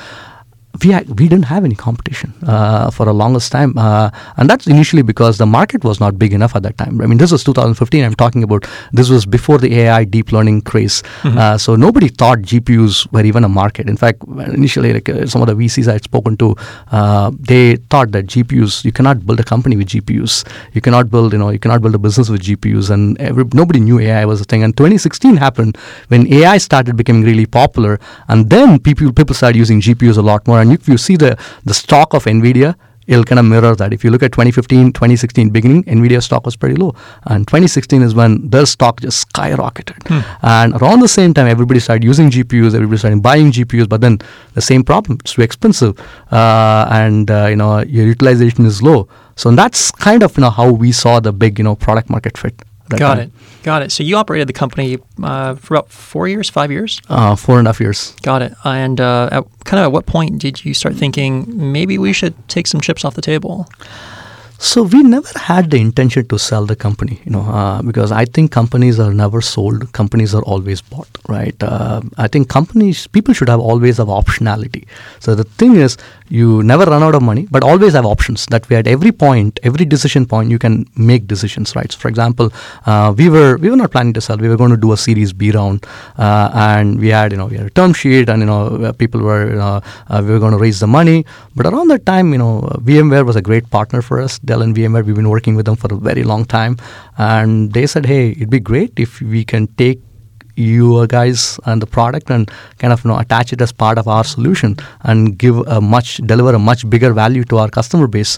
we 0.83 0.89
we 1.19 1.27
didn't 1.27 1.43
have 1.43 1.65
any 1.65 1.75
competition 1.75 2.33
uh, 2.45 2.89
for 2.91 3.05
the 3.05 3.13
longest 3.13 3.51
time, 3.51 3.77
uh, 3.77 4.09
and 4.37 4.49
that's 4.49 4.67
initially 4.67 5.01
because 5.01 5.37
the 5.37 5.45
market 5.45 5.83
was 5.83 5.99
not 5.99 6.17
big 6.19 6.33
enough 6.33 6.55
at 6.55 6.63
that 6.63 6.77
time. 6.77 7.01
I 7.01 7.07
mean, 7.07 7.17
this 7.17 7.31
was 7.31 7.43
2015. 7.43 8.03
I'm 8.03 8.15
talking 8.15 8.43
about 8.43 8.67
this 8.91 9.09
was 9.09 9.25
before 9.25 9.57
the 9.57 9.73
AI 9.79 10.03
deep 10.03 10.31
learning 10.31 10.61
craze, 10.61 11.03
mm-hmm. 11.21 11.37
uh, 11.37 11.57
so 11.57 11.75
nobody 11.75 12.07
thought 12.07 12.39
GPUs 12.39 13.11
were 13.11 13.23
even 13.23 13.43
a 13.43 13.49
market. 13.49 13.89
In 13.89 13.97
fact, 13.97 14.23
initially, 14.27 14.93
like 14.93 15.09
uh, 15.09 15.25
some 15.25 15.41
of 15.41 15.47
the 15.47 15.55
VCs 15.55 15.87
I 15.87 15.93
had 15.93 16.03
spoken 16.03 16.37
to, 16.37 16.55
uh, 16.91 17.31
they 17.39 17.77
thought 17.89 18.11
that 18.11 18.27
GPUs 18.27 18.83
you 18.85 18.91
cannot 18.91 19.25
build 19.25 19.39
a 19.39 19.43
company 19.43 19.77
with 19.77 19.87
GPUs. 19.87 20.47
You 20.73 20.81
cannot 20.81 21.09
build 21.09 21.33
you 21.33 21.39
know 21.39 21.49
you 21.49 21.59
cannot 21.59 21.81
build 21.81 21.95
a 21.95 21.99
business 21.99 22.29
with 22.29 22.41
GPUs, 22.41 22.89
and 22.89 23.19
every, 23.19 23.45
nobody 23.53 23.79
knew 23.79 23.99
AI 23.99 24.25
was 24.25 24.41
a 24.41 24.45
thing. 24.45 24.63
And 24.63 24.75
2016 24.75 25.37
happened 25.37 25.77
when 26.09 26.31
AI 26.33 26.57
started 26.57 26.97
becoming 26.97 27.23
really 27.23 27.45
popular, 27.45 27.99
and 28.27 28.49
then 28.49 28.79
people 28.79 29.11
people 29.13 29.35
started 29.35 29.57
using 29.57 29.81
GPUs 29.81 30.17
a 30.17 30.21
lot 30.21 30.47
more 30.47 30.59
and 30.67 30.79
if 30.79 30.87
you 30.87 30.97
see 30.97 31.15
the, 31.15 31.37
the 31.63 31.73
stock 31.73 32.13
of 32.13 32.25
NVIDIA, 32.25 32.75
it'll 33.07 33.23
kind 33.23 33.39
of 33.39 33.45
mirror 33.45 33.73
that. 33.75 33.93
If 33.93 34.03
you 34.03 34.11
look 34.11 34.21
at 34.21 34.33
2015, 34.33 34.91
2016 34.91 35.49
beginning, 35.49 35.83
Nvidia 35.85 36.21
stock 36.21 36.45
was 36.45 36.55
pretty 36.57 36.75
low, 36.75 36.93
and 37.23 37.47
2016 37.47 38.01
is 38.01 38.13
when 38.13 38.49
their 38.49 38.65
stock 38.65 38.99
just 38.99 39.31
skyrocketed. 39.31 40.05
And 40.41 40.73
around 40.81 40.99
the 40.99 41.07
same 41.07 41.33
time, 41.33 41.47
everybody 41.47 41.79
started 41.79 42.03
using 42.03 42.29
GPUs, 42.29 42.75
everybody 42.75 42.97
started 42.97 43.23
buying 43.23 43.51
GPUs, 43.51 43.87
but 43.87 44.01
then 44.01 44.19
the 44.53 44.61
same 44.61 44.83
problem: 44.83 45.19
it's 45.21 45.33
too 45.33 45.41
expensive, 45.41 45.97
uh, 46.31 46.87
and 46.91 47.31
uh, 47.31 47.47
you 47.49 47.55
know 47.55 47.79
your 47.79 48.05
utilization 48.05 48.65
is 48.65 48.83
low. 48.83 49.07
So 49.35 49.51
that's 49.51 49.91
kind 49.91 50.21
of 50.23 50.35
you 50.37 50.41
know 50.41 50.49
how 50.49 50.71
we 50.71 50.91
saw 50.91 51.19
the 51.21 51.31
big 51.31 51.59
you 51.59 51.63
know 51.63 51.75
product 51.75 52.09
market 52.09 52.37
fit. 52.37 52.61
Got 52.89 53.15
time. 53.15 53.19
it. 53.19 53.31
Got 53.67 53.81
it. 53.81 53.91
So 53.91 54.01
you 54.01 54.15
operated 54.15 54.47
the 54.47 54.53
company 54.53 54.97
uh, 55.21 55.55
for 55.55 55.75
about 55.75 55.91
four 55.91 56.29
years, 56.29 56.49
five 56.49 56.71
years. 56.71 57.01
Uh, 57.09 57.35
four 57.35 57.59
and 57.59 57.67
a 57.67 57.71
half 57.71 57.81
years. 57.81 58.15
Got 58.21 58.41
it. 58.41 58.53
And 58.63 59.01
uh, 59.01 59.27
at, 59.29 59.43
kind 59.65 59.81
of 59.81 59.87
at 59.87 59.91
what 59.91 60.05
point 60.05 60.39
did 60.39 60.63
you 60.63 60.73
start 60.73 60.95
thinking 60.95 61.43
maybe 61.73 61.97
we 61.97 62.13
should 62.13 62.33
take 62.47 62.65
some 62.65 62.79
chips 62.79 63.03
off 63.03 63.15
the 63.15 63.21
table? 63.21 63.67
So 64.59 64.81
we 64.83 65.03
never 65.03 65.37
had 65.37 65.69
the 65.69 65.77
intention 65.77 66.27
to 66.29 66.39
sell 66.39 66.65
the 66.65 66.75
company, 66.75 67.21
you 67.25 67.31
know, 67.31 67.41
uh, 67.41 67.81
because 67.83 68.11
I 68.11 68.25
think 68.25 68.51
companies 68.51 68.99
are 68.99 69.13
never 69.13 69.39
sold. 69.39 69.91
Companies 69.93 70.33
are 70.33 70.41
always 70.43 70.81
bought, 70.81 71.07
right? 71.27 71.55
Uh, 71.61 72.01
I 72.17 72.27
think 72.27 72.49
companies, 72.49 73.05
people 73.05 73.35
should 73.35 73.49
have 73.49 73.59
always 73.59 73.97
have 73.97 74.07
optionality. 74.07 74.87
So 75.19 75.35
the 75.35 75.43
thing 75.43 75.75
is, 75.75 75.95
you 76.29 76.63
never 76.63 76.85
run 76.85 77.03
out 77.03 77.13
of 77.13 77.21
money, 77.21 77.47
but 77.51 77.63
always 77.63 77.93
have 77.93 78.05
options. 78.05 78.47
That 78.47 78.67
way, 78.69 78.77
at 78.77 78.87
every 78.87 79.11
point, 79.11 79.59
every 79.63 79.85
decision 79.85 80.25
point, 80.25 80.49
you 80.49 80.59
can 80.59 80.85
make 80.95 81.27
decisions, 81.27 81.75
right? 81.75 81.91
So 81.91 81.99
for 81.99 82.07
example, 82.07 82.51
uh, 82.85 83.13
we 83.15 83.29
were 83.29 83.57
we 83.57 83.69
were 83.69 83.77
not 83.77 83.91
planning 83.91 84.13
to 84.13 84.21
sell. 84.21 84.37
We 84.37 84.49
were 84.49 84.57
going 84.57 84.71
to 84.71 84.77
do 84.77 84.91
a 84.91 84.97
Series 84.97 85.33
B 85.33 85.51
round, 85.51 85.85
uh, 86.17 86.49
and 86.53 86.99
we 86.99 87.09
had 87.09 87.31
you 87.31 87.37
know 87.37 87.45
we 87.45 87.57
had 87.57 87.67
a 87.67 87.69
term 87.69 87.93
sheet, 87.93 88.27
and 88.27 88.41
you 88.41 88.47
know 88.47 88.67
uh, 88.85 88.91
people 88.91 89.21
were 89.21 89.49
you 89.49 89.55
know, 89.55 89.81
uh, 90.09 90.21
we 90.25 90.31
were 90.31 90.39
going 90.39 90.51
to 90.53 90.57
raise 90.57 90.79
the 90.79 90.87
money. 90.87 91.25
But 91.55 91.67
around 91.67 91.87
that 91.89 92.05
time, 92.05 92.33
you 92.33 92.39
know, 92.39 92.61
VMware 92.83 93.25
was 93.25 93.35
a 93.35 93.41
great 93.41 93.69
partner 93.69 94.01
for 94.01 94.19
us. 94.19 94.39
Dell 94.47 94.61
and 94.65 94.75
VMware, 94.75 95.05
we've 95.05 95.15
been 95.21 95.29
working 95.29 95.55
with 95.59 95.65
them 95.69 95.75
for 95.75 95.93
a 95.93 95.97
very 96.09 96.23
long 96.23 96.43
time, 96.57 96.77
and 97.29 97.73
they 97.77 97.85
said, 97.93 98.05
hey, 98.11 98.31
it'd 98.31 98.49
be 98.49 98.59
great 98.71 98.93
if 99.07 99.21
we 99.21 99.43
can 99.55 99.67
take 99.83 99.99
you 100.67 101.05
guys 101.07 101.41
and 101.65 101.81
the 101.83 101.85
product 101.95 102.31
and 102.35 102.49
kind 102.83 102.91
of 102.93 103.03
you 103.05 103.09
know 103.11 103.17
attach 103.23 103.51
it 103.55 103.61
as 103.65 103.71
part 103.81 103.99
of 104.01 104.07
our 104.13 104.23
solution 104.29 104.75
and 105.03 105.37
give 105.43 105.57
a 105.67 105.79
much 105.79 106.17
deliver 106.31 106.53
a 106.59 106.61
much 106.69 106.85
bigger 106.93 107.11
value 107.17 107.43
to 107.51 107.59
our 107.63 107.69
customer 107.75 108.07
base 108.15 108.31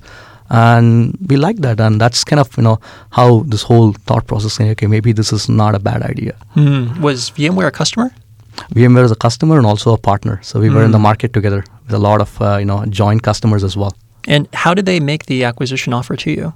and 0.49 1.17
we 1.29 1.37
like 1.37 1.57
that 1.67 1.79
and 1.79 2.01
that's 2.01 2.25
kind 2.25 2.41
of 2.41 2.57
you 2.57 2.63
know 2.63 2.77
how 3.11 3.27
this 3.53 3.63
whole 3.69 3.93
thought 4.09 4.27
process 4.27 4.53
saying 4.59 4.71
okay 4.71 4.87
maybe 4.95 5.13
this 5.21 5.31
is 5.31 5.47
not 5.47 5.75
a 5.75 5.79
bad 5.79 6.01
idea 6.09 6.35
Hmm. 6.57 7.01
Was 7.07 7.29
VMware 7.39 7.67
a 7.67 7.71
customer? 7.71 8.09
vmware 8.75 9.05
is 9.05 9.11
a 9.11 9.15
customer 9.27 9.55
and 9.57 9.65
also 9.65 9.93
a 9.93 9.97
partner 9.97 10.39
so 10.43 10.59
we 10.59 10.69
were 10.69 10.83
in 10.83 10.91
the 10.91 10.97
Mm. 10.97 11.09
market 11.09 11.31
together 11.31 11.63
with 11.85 11.93
a 11.93 12.03
lot 12.09 12.19
of 12.27 12.41
uh, 12.41 12.57
you 12.57 12.65
know 12.65 12.79
joint 13.01 13.21
customers 13.29 13.63
as 13.63 13.77
well 13.83 13.93
And 14.29 14.47
how 14.53 14.73
did 14.73 14.85
they 14.85 14.99
make 14.99 15.25
the 15.25 15.43
acquisition 15.43 15.91
offer 15.91 16.15
to 16.15 16.31
you? 16.31 16.53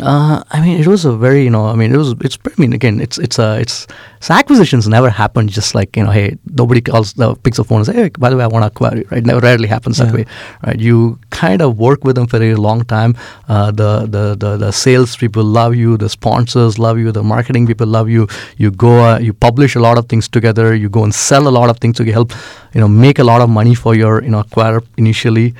Uh, 0.00 0.44
I 0.50 0.60
mean, 0.60 0.78
it 0.80 0.86
was 0.86 1.04
a 1.04 1.16
very, 1.16 1.42
you 1.42 1.50
know, 1.50 1.66
I 1.66 1.74
mean, 1.74 1.92
it 1.92 1.96
was, 1.96 2.14
it's, 2.20 2.38
I 2.46 2.50
mean, 2.56 2.72
again, 2.72 3.00
it's, 3.00 3.18
it's, 3.18 3.36
a, 3.36 3.58
it's, 3.58 3.84
so 4.20 4.32
acquisitions 4.32 4.86
never 4.86 5.10
happen 5.10 5.48
just 5.48 5.74
like, 5.74 5.96
you 5.96 6.04
know, 6.04 6.12
hey, 6.12 6.36
nobody 6.54 6.80
calls, 6.80 7.14
the 7.14 7.34
picks 7.34 7.58
a 7.58 7.64
phone 7.64 7.78
and 7.78 7.86
say, 7.86 7.94
hey, 7.94 8.08
by 8.10 8.30
the 8.30 8.36
way, 8.36 8.44
I 8.44 8.46
want 8.46 8.62
to 8.62 8.68
acquire 8.68 8.98
you, 8.98 9.04
right? 9.10 9.24
Never, 9.26 9.40
rarely 9.40 9.66
happens 9.66 9.98
Yeah. 9.98 10.04
that 10.04 10.14
way, 10.14 10.24
right? 10.64 10.78
You 10.78 11.18
kind 11.30 11.60
of 11.62 11.78
work 11.78 12.04
with 12.04 12.14
them 12.14 12.28
for 12.28 12.40
a 12.40 12.54
long 12.54 12.84
time. 12.84 13.16
Uh, 13.48 13.72
the, 13.72 14.06
the, 14.06 14.36
the, 14.38 14.56
the 14.56 14.70
sales 14.72 15.16
people 15.16 15.42
love 15.42 15.74
you, 15.74 15.96
the 15.96 16.08
sponsors 16.08 16.78
love 16.78 16.96
you, 17.00 17.10
the 17.10 17.24
marketing 17.24 17.66
people 17.66 17.88
love 17.88 18.08
you. 18.08 18.28
You 18.56 18.70
go, 18.70 19.04
uh, 19.04 19.18
you 19.18 19.32
publish 19.32 19.74
a 19.74 19.80
lot 19.80 19.98
of 19.98 20.08
things 20.08 20.28
together, 20.28 20.76
you 20.76 20.88
go 20.88 21.02
and 21.02 21.12
sell 21.12 21.48
a 21.48 21.50
lot 21.58 21.70
of 21.70 21.78
things 21.78 21.96
to 21.96 22.04
help, 22.12 22.32
you 22.72 22.80
know, 22.80 22.86
make 22.88 23.18
a 23.18 23.24
lot 23.24 23.40
of 23.40 23.50
money 23.50 23.74
for 23.74 23.96
your, 23.96 24.22
you 24.22 24.30
know, 24.30 24.44
acquirer 24.44 24.84
initially 24.96 25.54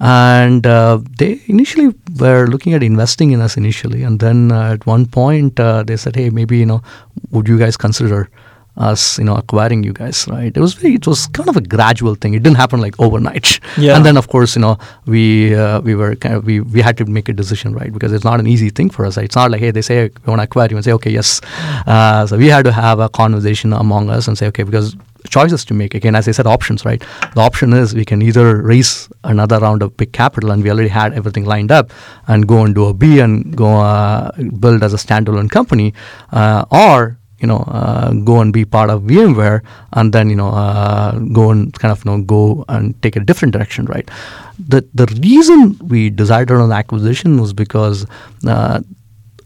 and 0.00 0.66
uh, 0.66 0.98
they 1.18 1.40
initially 1.46 1.94
were 2.18 2.46
looking 2.46 2.72
at 2.74 2.82
investing 2.82 3.32
in 3.32 3.40
us 3.40 3.56
initially. 3.56 4.02
And 4.02 4.18
then 4.18 4.50
uh, 4.50 4.72
at 4.72 4.86
one 4.86 5.06
point 5.06 5.60
uh, 5.60 5.82
they 5.82 5.96
said 5.96 6.16
hey 6.16 6.30
maybe 6.30 6.58
you 6.58 6.66
know 6.66 6.82
would 7.30 7.46
you 7.48 7.58
guys 7.58 7.76
consider 7.76 8.30
us 8.76 9.18
you 9.18 9.24
know 9.24 9.36
acquiring 9.36 9.82
you 9.84 9.92
guys? 9.92 10.26
Right? 10.28 10.56
It 10.56 10.60
was 10.60 10.72
very 10.74 10.94
it 10.94 11.06
was 11.06 11.26
kind 11.26 11.48
of 11.50 11.56
a 11.56 11.60
gradual 11.60 12.14
thing. 12.14 12.32
It 12.34 12.42
didn't 12.42 12.56
happen 12.56 12.80
like 12.80 12.98
overnight. 12.98 13.60
Yeah. 13.78 13.94
and 13.96 14.04
then 14.04 14.16
of 14.16 14.28
course 14.28 14.56
you 14.56 14.62
know 14.62 14.78
we 15.06 15.54
uh, 15.54 15.80
we 15.82 15.94
were 15.94 16.14
kind 16.16 16.34
of 16.34 16.44
we, 16.44 16.60
we 16.60 16.80
had 16.80 16.96
to 16.98 17.04
make 17.04 17.28
a 17.28 17.32
decision 17.32 17.74
right? 17.74 17.92
Because 17.92 18.12
it's 18.12 18.24
not 18.24 18.40
an 18.40 18.46
easy 18.46 18.70
thing 18.70 18.90
for 18.90 19.04
us 19.06 19.16
right? 19.16 19.24
it's 19.26 19.36
not 19.36 19.50
like 19.50 19.60
hey 19.60 19.70
they 19.70 19.82
say 19.82 20.04
we 20.04 20.30
want 20.30 20.40
to 20.40 20.44
acquire 20.44 20.68
you 20.70 20.76
and 20.76 20.84
say 20.84 20.92
okay 20.92 21.10
yes. 21.10 21.40
Uh, 21.86 22.26
so 22.26 22.38
we 22.38 22.46
had 22.48 22.64
to 22.64 22.72
have 22.72 23.00
a 23.00 23.08
conversation 23.10 23.72
among 23.74 24.08
us 24.10 24.28
and 24.28 24.36
say 24.38 24.46
okay 24.46 24.62
because 24.62 24.96
choices 25.28 25.64
to 25.66 25.74
make. 25.74 25.94
Again 25.94 26.14
as 26.14 26.28
i 26.28 26.32
said 26.32 26.46
options 26.46 26.84
right? 26.84 27.02
The 27.34 27.40
option 27.40 27.72
is 27.72 27.94
we 27.94 28.04
can 28.04 28.22
either 28.22 28.62
raise 28.62 29.08
another 29.24 29.58
round 29.58 29.82
of 29.82 29.96
big 29.96 30.12
capital 30.12 30.50
and 30.50 30.62
we 30.62 30.70
already 30.70 30.88
had 30.88 31.12
everything 31.12 31.44
lined 31.44 31.70
up 31.70 31.92
and 32.26 32.46
go 32.46 32.64
and 32.64 32.74
do 32.74 32.86
a 32.86 32.94
b 32.94 33.20
and 33.20 33.56
go 33.56 33.80
uh, 33.80 34.30
build 34.58 34.82
as 34.82 34.94
a 34.94 34.96
standalone 34.96 35.50
company 35.50 35.94
uh, 36.32 36.64
or 36.70 37.18
you 37.40 37.46
know 37.46 37.58
uh, 37.68 38.12
go 38.12 38.40
and 38.40 38.52
be 38.52 38.64
part 38.64 38.90
of 38.90 39.02
VMware 39.02 39.62
and 39.94 40.12
then 40.12 40.30
you 40.30 40.36
know 40.36 40.48
uh, 40.48 41.18
go 41.18 41.50
and 41.50 41.72
kind 41.74 41.92
of 41.92 42.04
you 42.04 42.10
know 42.10 42.22
go 42.22 42.64
and 42.68 43.00
take 43.02 43.16
a 43.16 43.20
different 43.20 43.52
direction 43.52 43.86
right? 43.86 44.08
The 44.58 44.86
the 44.94 45.06
reason 45.22 45.78
we 45.88 46.10
decided 46.10 46.54
on 46.54 46.72
acquisition 46.72 47.40
was 47.40 47.52
because 47.52 48.06
uh, 48.46 48.80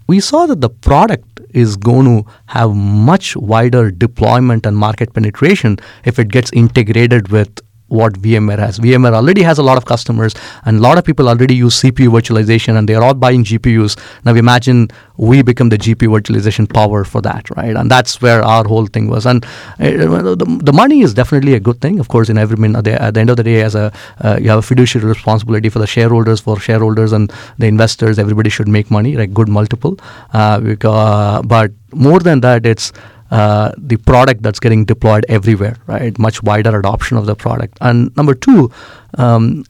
we 0.09 0.21
saw 0.21 0.47
that 0.47 0.61
the 0.61 0.71
product 0.71 1.34
is 1.55 1.77
going 1.77 2.07
to 2.07 2.31
have 2.47 2.75
much 2.75 3.37
wider 3.37 3.91
deployment 3.91 4.67
and 4.67 4.77
market 4.77 5.15
penetration 5.15 5.77
if 6.05 6.19
it 6.19 6.29
gets 6.29 6.53
integrated 6.53 7.29
with 7.29 7.61
what 7.95 8.15
VMware 8.27 8.59
has. 8.59 8.79
VMware 8.79 9.15
already 9.15 9.43
has 9.43 9.59
a 9.59 9.63
lot 9.63 9.79
of 9.79 9.85
customers, 9.85 10.35
and 10.65 10.79
a 10.79 10.81
lot 10.81 10.99
of 10.99 11.05
people 11.05 11.29
already 11.29 11.55
use 11.55 11.81
CPU 11.81 12.09
virtualization, 12.19 12.79
and 12.79 12.89
they 12.89 12.95
are 12.95 13.05
all 13.09 13.15
buying 13.15 13.45
GPUs. 13.45 13.99
Now 14.25 14.35
imagine 14.35 14.89
we 15.17 15.43
become 15.43 15.69
the 15.69 15.79
GPU 15.79 16.09
virtualization 16.19 16.73
power 16.73 17.05
for 17.05 17.21
that, 17.23 17.51
right? 17.57 17.77
And 17.77 17.91
that's 17.91 18.21
where 18.21 18.43
our 18.43 18.65
whole 18.65 18.87
thing 18.87 19.09
was. 19.09 19.27
And 19.27 19.45
uh, 19.79 20.35
the, 20.35 20.61
the 20.63 20.73
money 20.73 21.03
is 21.03 21.15
definitely 21.15 21.55
a 21.55 21.61
good 21.61 21.81
thing, 21.81 22.01
of 22.01 22.09
course. 22.09 22.29
In 22.29 22.39
every 22.39 22.57
minute, 22.57 22.87
at 22.89 23.15
the 23.15 23.21
end 23.21 23.31
of 23.31 23.37
the 23.37 23.45
day, 23.45 23.63
as 23.63 23.75
a 23.75 23.93
uh, 24.21 24.39
you 24.41 24.49
have 24.51 24.59
a 24.59 24.63
fiduciary 24.63 25.07
responsibility 25.07 25.69
for 25.69 25.79
the 25.79 25.87
shareholders, 25.87 26.41
for 26.41 26.59
shareholders 26.59 27.13
and 27.13 27.33
the 27.59 27.67
investors. 27.67 28.19
Everybody 28.19 28.51
should 28.51 28.69
make 28.69 28.91
money, 28.91 29.17
like 29.17 29.33
good 29.33 29.49
multiple. 29.49 29.99
Uh, 30.33 30.61
because, 30.61 31.45
but 31.47 31.73
more 31.93 32.21
than 32.21 32.41
that, 32.41 32.67
it's 32.67 32.93
uh, 33.35 33.73
the 33.77 33.97
product 33.97 34.43
that's 34.43 34.61
getting 34.61 34.85
deployed 34.85 35.27
everywhere, 35.29 35.77
right? 35.89 36.17
Much 36.19 36.43
wider 36.43 36.79
adoption 36.79 37.17
of 37.17 37.27
the 37.27 37.35
product. 37.35 37.77
And 37.81 38.17
number 38.17 38.33
two, 38.33 38.71
um, 39.19 39.65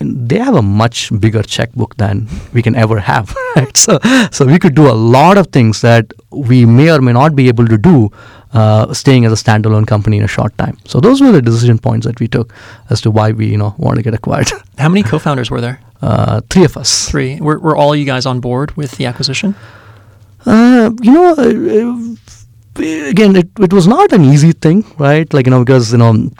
they 0.00 0.38
have 0.38 0.54
a 0.54 0.62
much 0.62 1.10
bigger 1.18 1.42
checkbook 1.42 1.96
than 1.96 2.28
we 2.52 2.62
can 2.62 2.76
ever 2.76 3.00
have, 3.00 3.34
right? 3.56 3.76
So, 3.76 3.98
so 4.30 4.46
we 4.46 4.58
could 4.58 4.76
do 4.76 4.88
a 4.88 4.94
lot 5.16 5.36
of 5.36 5.48
things 5.48 5.80
that 5.80 6.12
we 6.30 6.64
may 6.64 6.92
or 6.92 7.00
may 7.00 7.12
not 7.12 7.34
be 7.34 7.48
able 7.48 7.66
to 7.66 7.76
do 7.76 8.10
uh, 8.52 8.94
staying 8.94 9.24
as 9.24 9.32
a 9.32 9.44
standalone 9.44 9.86
company 9.86 10.18
in 10.18 10.22
a 10.22 10.28
short 10.28 10.56
time. 10.56 10.78
So 10.84 11.00
those 11.00 11.20
were 11.20 11.32
the 11.32 11.42
decision 11.42 11.78
points 11.78 12.06
that 12.06 12.20
we 12.20 12.28
took 12.28 12.54
as 12.88 13.00
to 13.00 13.10
why 13.10 13.32
we, 13.32 13.46
you 13.48 13.58
know, 13.58 13.74
want 13.78 13.96
to 13.96 14.02
get 14.02 14.14
acquired. 14.14 14.48
How 14.78 14.88
many 14.88 15.02
co-founders 15.02 15.50
were 15.50 15.60
there? 15.60 15.80
Uh, 16.00 16.40
three 16.50 16.64
of 16.64 16.76
us. 16.76 17.08
Three. 17.08 17.40
Were, 17.40 17.58
were 17.58 17.76
all 17.76 17.96
you 17.96 18.04
guys 18.04 18.26
on 18.26 18.38
board 18.38 18.76
with 18.76 18.92
the 18.92 19.06
acquisition? 19.06 19.56
Uh, 20.46 20.90
you 21.02 21.12
know, 21.12 21.34
uh, 21.36 21.42
uh, 21.42 22.14
again, 22.78 23.36
it, 23.36 23.48
it 23.58 23.72
was 23.72 23.86
not 23.86 24.12
an 24.12 24.24
easy 24.24 24.52
thing, 24.52 24.84
right? 24.98 25.32
Like, 25.32 25.46
you 25.46 25.50
know, 25.50 25.64
because, 25.64 25.92
you 25.92 25.98
know, 25.98 26.30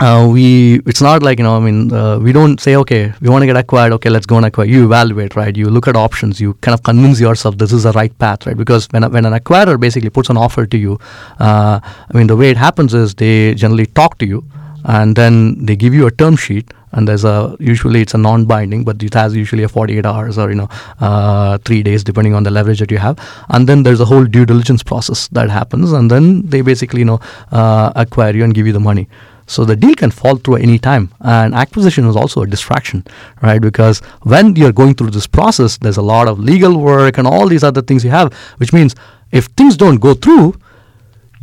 uh, 0.00 0.28
we 0.30 0.80
it's 0.86 1.00
not 1.00 1.22
like 1.22 1.38
you 1.38 1.44
know 1.44 1.56
i 1.56 1.60
mean 1.60 1.92
uh, 1.92 2.18
we 2.18 2.32
don't 2.32 2.60
say 2.60 2.74
okay 2.74 3.12
we 3.20 3.28
want 3.28 3.42
to 3.42 3.46
get 3.46 3.56
acquired 3.56 3.92
okay 3.92 4.10
let's 4.10 4.26
go 4.26 4.36
and 4.36 4.44
acquire. 4.46 4.66
You 4.66 4.84
evaluate 4.86 5.36
right? 5.36 5.56
You 5.56 5.70
look 5.70 5.86
at 5.86 5.94
options. 5.94 6.40
You 6.40 6.54
kind 6.54 6.74
of 6.74 6.82
convince 6.82 7.20
yourself 7.20 7.58
this 7.58 7.72
is 7.72 7.84
the 7.84 7.92
right 7.92 8.16
path 8.18 8.44
right? 8.44 8.56
Because 8.56 8.86
when, 8.90 9.08
when 9.12 9.24
an 9.24 9.32
acquirer 9.32 9.78
basically 9.78 10.10
puts 10.10 10.28
an 10.30 10.36
offer 10.36 10.66
to 10.66 10.76
you 10.76 10.98
uh, 11.38 11.78
i 11.82 12.16
mean 12.16 12.26
the 12.26 12.36
way 12.36 12.50
it 12.50 12.56
happens 12.56 12.92
is 12.92 13.14
they 13.14 13.54
generally 13.54 13.86
talk 13.86 14.18
to 14.18 14.26
you 14.26 14.44
and 14.84 15.14
then 15.14 15.64
they 15.64 15.76
give 15.76 15.94
you 15.94 16.06
a 16.06 16.10
term 16.10 16.36
sheet 16.36 16.74
and 16.94 17.06
there's 17.08 17.24
a 17.24 17.56
usually 17.60 18.00
it's 18.00 18.14
a 18.14 18.18
non-binding 18.18 18.84
but 18.84 19.02
it 19.02 19.14
has 19.14 19.36
usually 19.36 19.62
a 19.62 19.68
48 19.68 20.06
hours 20.06 20.38
or 20.38 20.48
you 20.48 20.56
know 20.56 20.68
uh, 21.00 21.58
three 21.58 21.82
days 21.82 22.02
depending 22.02 22.34
on 22.34 22.42
the 22.44 22.50
leverage 22.50 22.78
that 22.78 22.90
you 22.90 22.98
have 22.98 23.18
and 23.50 23.68
then 23.68 23.82
there's 23.82 24.00
a 24.00 24.04
whole 24.04 24.24
due 24.24 24.46
diligence 24.46 24.82
process 24.82 25.28
that 25.28 25.50
happens 25.50 25.92
and 25.92 26.10
then 26.10 26.42
they 26.48 26.60
basically 26.60 27.00
you 27.00 27.10
know 27.12 27.20
uh, 27.52 27.92
acquire 27.96 28.34
you 28.34 28.44
and 28.44 28.54
give 28.54 28.66
you 28.66 28.72
the 28.72 28.80
money 28.80 29.08
so 29.46 29.64
the 29.64 29.76
deal 29.76 29.94
can 29.94 30.10
fall 30.10 30.36
through 30.36 30.56
any 30.56 30.78
time. 30.78 31.12
And 31.20 31.54
acquisition 31.54 32.06
is 32.06 32.16
also 32.16 32.42
a 32.42 32.46
distraction, 32.46 33.04
right? 33.42 33.60
Because 33.60 34.00
when 34.22 34.56
you're 34.56 34.72
going 34.72 34.94
through 34.94 35.10
this 35.10 35.26
process, 35.26 35.76
there's 35.78 35.98
a 35.98 36.02
lot 36.02 36.28
of 36.28 36.38
legal 36.38 36.78
work 36.78 37.18
and 37.18 37.26
all 37.26 37.46
these 37.46 37.62
other 37.62 37.82
things 37.82 38.04
you 38.04 38.10
have, 38.10 38.32
which 38.56 38.72
means 38.72 38.94
if 39.32 39.46
things 39.56 39.76
don't 39.76 39.96
go 39.96 40.14
through, 40.14 40.54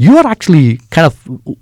you 0.01 0.17
are 0.17 0.25
actually 0.25 0.77
kind 0.89 1.05
of 1.05 1.15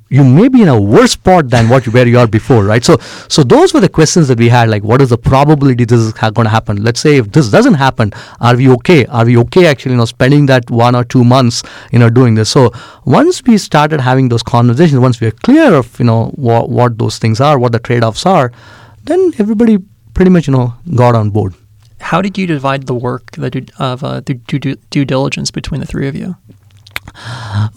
you 0.08 0.24
may 0.24 0.48
be 0.48 0.62
in 0.62 0.70
a 0.70 0.80
worse 0.80 1.12
spot 1.12 1.50
than 1.50 1.68
what 1.68 1.86
you, 1.86 1.92
where 1.92 2.08
you 2.08 2.18
are 2.18 2.28
before, 2.28 2.64
right? 2.64 2.86
So, 2.86 2.98
so 3.28 3.44
those 3.44 3.74
were 3.74 3.82
the 3.82 3.90
questions 3.90 4.30
that 4.30 4.40
we 4.40 4.48
had. 4.48 4.70
Like, 4.70 4.82
what 4.82 5.02
is 5.02 5.10
the 5.10 5.18
probability 5.18 5.84
this 5.84 6.00
is 6.00 6.14
going 6.14 6.46
to 6.46 6.50
happen? 6.50 6.82
Let's 6.82 7.02
say 7.02 7.18
if 7.18 7.34
this 7.34 7.52
doesn't 7.52 7.74
happen, 7.74 8.14
are 8.40 8.56
we 8.56 8.70
okay? 8.70 9.06
Are 9.08 9.26
we 9.26 9.36
okay 9.40 9.66
actually, 9.68 9.92
you 9.92 9.98
know, 9.98 10.06
spending 10.06 10.46
that 10.46 10.72
one 10.72 10.96
or 10.96 11.04
two 11.04 11.26
months, 11.26 11.64
you 11.92 12.00
know, 12.00 12.10
doing 12.10 12.36
this? 12.36 12.50
So, 12.50 12.72
once 13.04 13.44
we 13.44 13.58
started 13.58 14.00
having 14.00 14.30
those 14.30 14.44
conversations, 14.44 15.02
once 15.02 15.20
we 15.20 15.28
are 15.28 15.38
clear 15.48 15.74
of 15.74 16.00
you 16.00 16.06
know 16.06 16.28
what 16.36 16.70
what 16.70 16.98
those 16.98 17.18
things 17.18 17.42
are, 17.42 17.60
what 17.60 17.74
the 17.74 17.80
trade-offs 17.80 18.26
are, 18.26 18.54
then 19.04 19.34
everybody 19.38 19.80
pretty 20.14 20.32
much 20.32 20.48
you 20.48 20.54
know 20.54 20.76
got 20.96 21.14
on 21.14 21.30
board. 21.30 21.56
How 22.00 22.22
did 22.22 22.38
you 22.38 22.48
divide 22.48 22.88
the 22.88 22.96
work 22.96 23.32
the 23.32 23.68
of 23.80 24.04
uh, 24.04 24.22
due, 24.22 24.36
due, 24.36 24.76
due 24.90 25.04
diligence 25.04 25.52
between 25.52 25.82
the 25.82 25.88
three 25.88 26.08
of 26.08 26.16
you? 26.16 26.38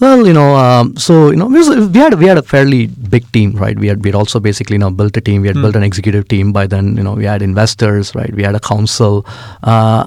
Well, 0.00 0.26
you 0.26 0.32
know, 0.32 0.54
um, 0.56 0.96
so 0.96 1.30
you 1.30 1.36
know, 1.36 1.46
we, 1.46 1.98
had 1.98 2.14
we 2.14 2.26
had 2.26 2.38
a 2.38 2.42
fairly 2.42 2.86
big 2.86 3.30
team, 3.32 3.52
right? 3.52 3.78
We 3.78 3.88
had 3.88 4.02
we 4.04 4.10
had 4.10 4.14
also 4.16 4.40
basically 4.40 4.74
you 4.74 4.80
know 4.80 4.90
built 4.90 5.16
a 5.16 5.20
team. 5.20 5.42
We 5.42 5.48
had 5.48 5.56
Hmm. 5.56 5.62
built 5.62 5.76
an 5.76 5.82
executive 5.82 6.28
team 6.28 6.52
by 6.52 6.66
then. 6.66 6.96
You 6.96 7.02
know, 7.02 7.14
we 7.14 7.24
had 7.24 7.42
investors, 7.42 8.14
right? 8.14 8.32
We 8.34 8.42
had 8.42 8.54
a 8.54 8.60
council. 8.60 9.26
Uh, 9.62 10.06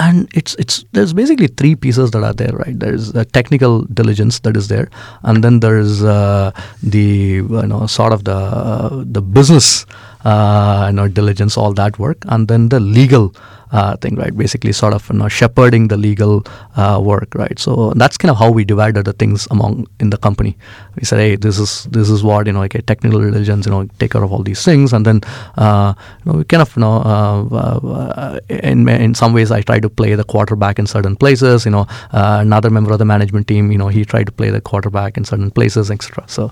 and 0.00 0.28
it's 0.32 0.54
it's 0.56 0.84
there's 0.92 1.12
basically 1.12 1.48
three 1.48 1.74
pieces 1.74 2.12
that 2.12 2.22
are 2.22 2.32
there, 2.32 2.52
right? 2.52 2.78
There's 2.78 3.12
the 3.12 3.24
technical 3.24 3.82
diligence 4.00 4.38
that 4.40 4.56
is 4.56 4.68
there, 4.68 4.88
and 5.22 5.42
then 5.42 5.58
there's 5.60 6.04
uh, 6.04 6.52
the 6.82 7.42
you 7.42 7.66
know 7.66 7.86
sort 7.86 8.12
of 8.12 8.22
the 8.24 8.36
uh, 8.36 9.02
the 9.04 9.20
business 9.20 9.86
uh, 10.24 10.86
you 10.88 10.94
know 10.94 11.08
diligence, 11.08 11.56
all 11.56 11.72
that 11.74 11.98
work, 11.98 12.18
and 12.28 12.46
then 12.46 12.68
the 12.68 12.78
legal 12.78 13.34
uh, 13.72 13.96
thing, 13.96 14.16
right? 14.16 14.36
Basically, 14.36 14.72
sort 14.72 14.94
of 14.94 15.08
you 15.10 15.18
know 15.18 15.28
shepherding 15.28 15.88
the 15.88 15.96
legal 15.96 16.44
uh, 16.76 17.00
work, 17.02 17.34
right? 17.34 17.58
So 17.58 17.92
that's 17.96 18.16
kind 18.16 18.30
of 18.30 18.38
how 18.38 18.50
we 18.50 18.64
divided 18.64 19.04
the 19.04 19.12
things 19.12 19.46
among 19.50 19.86
in 20.00 20.10
the 20.10 20.16
company. 20.16 20.56
We 20.96 21.04
said, 21.04 21.18
hey, 21.18 21.36
this 21.36 21.58
is 21.58 21.84
this 21.84 22.10
is 22.10 22.22
what 22.22 22.46
you 22.46 22.52
know, 22.52 22.62
okay, 22.64 22.80
technical 22.80 23.20
diligence, 23.20 23.66
you 23.66 23.72
know, 23.72 23.88
take 23.98 24.12
care 24.12 24.22
of 24.22 24.32
all 24.32 24.42
these 24.42 24.64
things, 24.64 24.92
and 24.92 25.04
then 25.04 25.20
uh, 25.56 25.94
you 26.24 26.32
know, 26.32 26.38
we 26.38 26.44
kind 26.44 26.62
of 26.62 26.74
you 26.76 26.80
know, 26.80 26.96
uh, 26.96 27.78
uh, 27.86 28.38
in 28.48 28.88
in 28.88 29.14
some 29.14 29.32
ways, 29.32 29.50
I 29.50 29.62
try 29.62 29.80
to 29.80 29.88
play 29.90 30.14
the 30.14 30.24
quarterback 30.24 30.78
in 30.78 30.86
certain 30.86 31.16
places. 31.16 31.64
You 31.64 31.72
know, 31.72 31.86
uh, 32.12 32.38
another 32.40 32.70
member 32.70 32.92
of 32.92 32.98
the 32.98 33.04
management 33.04 33.48
team, 33.48 33.72
you 33.72 33.78
know, 33.78 33.88
he 33.88 34.04
tried 34.04 34.26
to 34.26 34.32
play 34.32 34.50
the 34.50 34.60
quarterback 34.60 35.16
in 35.16 35.24
certain 35.24 35.50
places, 35.50 35.90
etc. 35.90 36.24
So. 36.26 36.50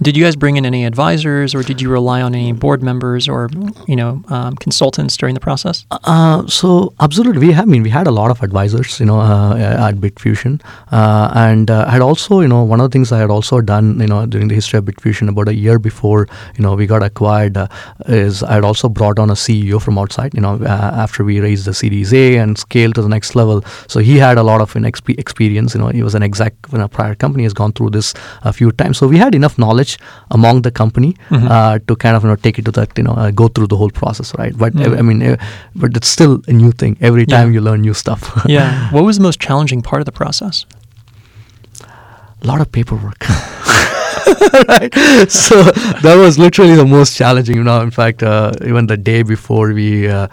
Did 0.00 0.16
you 0.16 0.24
guys 0.24 0.36
bring 0.36 0.56
in 0.56 0.66
any 0.66 0.84
advisors, 0.84 1.54
or 1.54 1.62
did 1.62 1.80
you 1.80 1.88
rely 1.90 2.22
on 2.22 2.34
any 2.34 2.52
board 2.52 2.82
members 2.82 3.28
or 3.28 3.48
you 3.86 3.96
know 3.96 4.22
um, 4.28 4.56
consultants 4.56 5.16
during 5.16 5.34
the 5.34 5.40
process? 5.40 5.86
Uh, 5.90 6.46
so 6.46 6.94
absolutely, 7.00 7.46
we 7.46 7.52
have. 7.52 7.62
I 7.62 7.66
mean, 7.66 7.82
we 7.82 7.90
had 7.90 8.06
a 8.06 8.10
lot 8.10 8.30
of 8.30 8.42
advisors, 8.42 8.98
you 8.98 9.06
know, 9.06 9.20
uh, 9.20 9.56
at 9.56 9.96
Bitfusion, 9.96 10.60
uh, 10.90 11.30
and 11.34 11.70
uh, 11.70 11.88
had 11.88 12.00
also, 12.02 12.40
you 12.40 12.48
know, 12.48 12.64
one 12.64 12.80
of 12.80 12.90
the 12.90 12.92
things 12.92 13.12
I 13.12 13.18
had 13.18 13.30
also 13.30 13.60
done, 13.60 14.00
you 14.00 14.06
know, 14.06 14.26
during 14.26 14.48
the 14.48 14.54
history 14.54 14.78
of 14.78 14.84
Bitfusion, 14.84 15.28
about 15.28 15.48
a 15.48 15.54
year 15.54 15.78
before, 15.78 16.26
you 16.56 16.62
know, 16.62 16.74
we 16.74 16.86
got 16.86 17.02
acquired, 17.02 17.56
uh, 17.56 17.68
is 18.06 18.42
I 18.42 18.54
had 18.54 18.64
also 18.64 18.88
brought 18.88 19.18
on 19.18 19.30
a 19.30 19.34
CEO 19.34 19.80
from 19.80 19.98
outside, 19.98 20.34
you 20.34 20.40
know, 20.40 20.54
uh, 20.62 20.90
after 21.04 21.22
we 21.22 21.40
raised 21.40 21.66
the 21.66 21.74
Series 21.74 22.12
A 22.12 22.36
and 22.38 22.58
scaled 22.58 22.96
to 22.96 23.02
the 23.02 23.08
next 23.08 23.36
level. 23.36 23.64
So 23.86 24.00
he 24.00 24.16
had 24.16 24.38
a 24.38 24.42
lot 24.42 24.60
of 24.60 24.72
exp- 24.74 25.18
experience. 25.18 25.74
You 25.74 25.80
know, 25.80 25.88
he 25.88 26.02
was 26.02 26.14
an 26.14 26.22
exec 26.22 26.54
in 26.72 26.80
a 26.80 26.88
prior 26.88 27.14
company, 27.14 27.44
has 27.44 27.52
gone 27.52 27.72
through 27.72 27.90
this 27.90 28.14
a 28.42 28.52
few 28.52 28.72
times. 28.72 28.98
So 28.98 29.06
we 29.06 29.18
had 29.18 29.34
enough 29.34 29.58
knowledge 29.58 29.81
among 30.38 30.62
the 30.66 30.70
company 30.80 31.10
Mhm. 31.30 31.46
uh, 31.56 31.74
to 31.86 31.96
kind 32.04 32.14
of 32.16 32.22
you 32.24 32.30
know 32.30 32.38
take 32.46 32.56
it 32.60 32.64
to 32.68 32.72
that 32.78 32.90
you 33.00 33.04
know 33.06 33.14
uh, 33.22 33.30
go 33.42 33.46
through 33.54 33.68
the 33.74 33.78
whole 33.82 33.92
process, 34.02 34.28
right? 34.42 34.54
But. 34.64 34.72
I 35.00 35.02
mean, 35.08 35.20
uh, 35.22 35.36
but 35.82 35.96
it's 35.98 36.08
still 36.16 36.34
a 36.52 36.54
new 36.62 36.72
thing. 36.80 36.96
Every 37.08 37.24
Yeah. 37.28 37.36
time 37.36 37.48
you 37.54 37.60
learn 37.68 37.80
new 37.88 37.94
stuff. 37.94 38.22
yeah. 38.56 38.68
What 38.94 39.04
was 39.08 39.14
the 39.20 39.22
most 39.28 39.38
challenging 39.48 39.82
part 39.90 40.00
of 40.02 40.06
the 40.10 40.16
process? 40.22 40.64
a 42.44 42.46
lot 42.50 42.60
of 42.60 42.68
paperwork. 42.76 43.20
right. 44.68 44.92
So 45.30 45.62
that 46.06 46.16
was 46.24 46.38
literally 46.38 46.74
the 46.74 46.84
most 46.84 47.16
challenging. 47.16 47.56
You 47.56 47.64
know, 47.64 47.80
in 47.80 47.90
fact, 47.90 48.22
uh, 48.22 48.52
even 48.66 48.86
the 48.86 48.96
day 48.96 49.22
before 49.22 49.72
we. 49.72 50.08
Uh, 50.08 50.26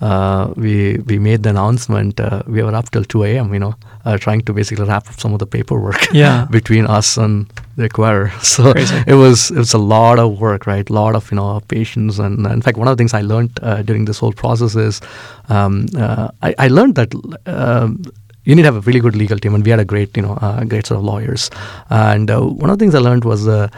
uh, 0.00 0.52
we 0.56 0.98
we 1.06 1.16
made 1.20 1.40
the 1.44 1.50
announcement. 1.50 2.18
Uh, 2.18 2.42
we 2.48 2.60
were 2.64 2.74
up 2.74 2.90
till 2.90 3.04
2 3.04 3.22
a.m. 3.24 3.52
You 3.54 3.60
know, 3.60 3.74
uh, 4.04 4.18
trying 4.18 4.40
to 4.42 4.52
basically 4.52 4.84
wrap 4.84 5.08
up 5.08 5.18
some 5.20 5.32
of 5.32 5.38
the 5.38 5.46
paperwork 5.46 6.08
Yeah. 6.12 6.46
between 6.50 6.86
us 6.86 7.16
and 7.16 7.46
the 7.76 7.88
acquirer. 7.88 8.30
So 8.42 8.72
Crazy. 8.72 9.02
it 9.06 9.14
was 9.14 9.50
it 9.50 9.58
was 9.58 9.74
a 9.74 9.78
lot 9.78 10.18
of 10.18 10.38
work, 10.40 10.66
right? 10.66 10.88
A 10.90 10.92
lot 10.92 11.14
of 11.14 11.30
you 11.30 11.36
know 11.36 11.60
patience, 11.68 12.18
and 12.18 12.46
in 12.46 12.62
fact, 12.62 12.76
one 12.78 12.88
of 12.88 12.96
the 12.96 13.00
things 13.00 13.14
I 13.14 13.22
learned 13.22 13.50
uh, 13.62 13.82
during 13.82 14.04
this 14.06 14.18
whole 14.18 14.32
process 14.32 14.74
is 14.76 15.00
um, 15.48 15.86
uh, 15.96 16.28
I, 16.42 16.54
I 16.58 16.68
learned 16.68 16.94
that. 16.96 17.14
Um, 17.46 18.02
you 18.44 18.56
need 18.56 18.62
to 18.62 18.66
have 18.72 18.76
a 18.76 18.80
really 18.80 18.98
good 18.98 19.14
legal 19.14 19.38
team, 19.38 19.54
and 19.54 19.64
we 19.64 19.70
had 19.70 19.78
a 19.78 19.84
great, 19.84 20.16
you 20.16 20.22
know, 20.24 20.32
uh, 20.42 20.64
great 20.64 20.84
set 20.88 20.96
of 20.96 21.04
lawyers. 21.04 21.48
And 21.90 22.28
uh, 22.28 22.40
one 22.40 22.70
of 22.70 22.76
the 22.76 22.82
things 22.82 22.92
I 22.92 22.98
learned 22.98 23.24
was 23.24 23.46
uh, 23.46 23.68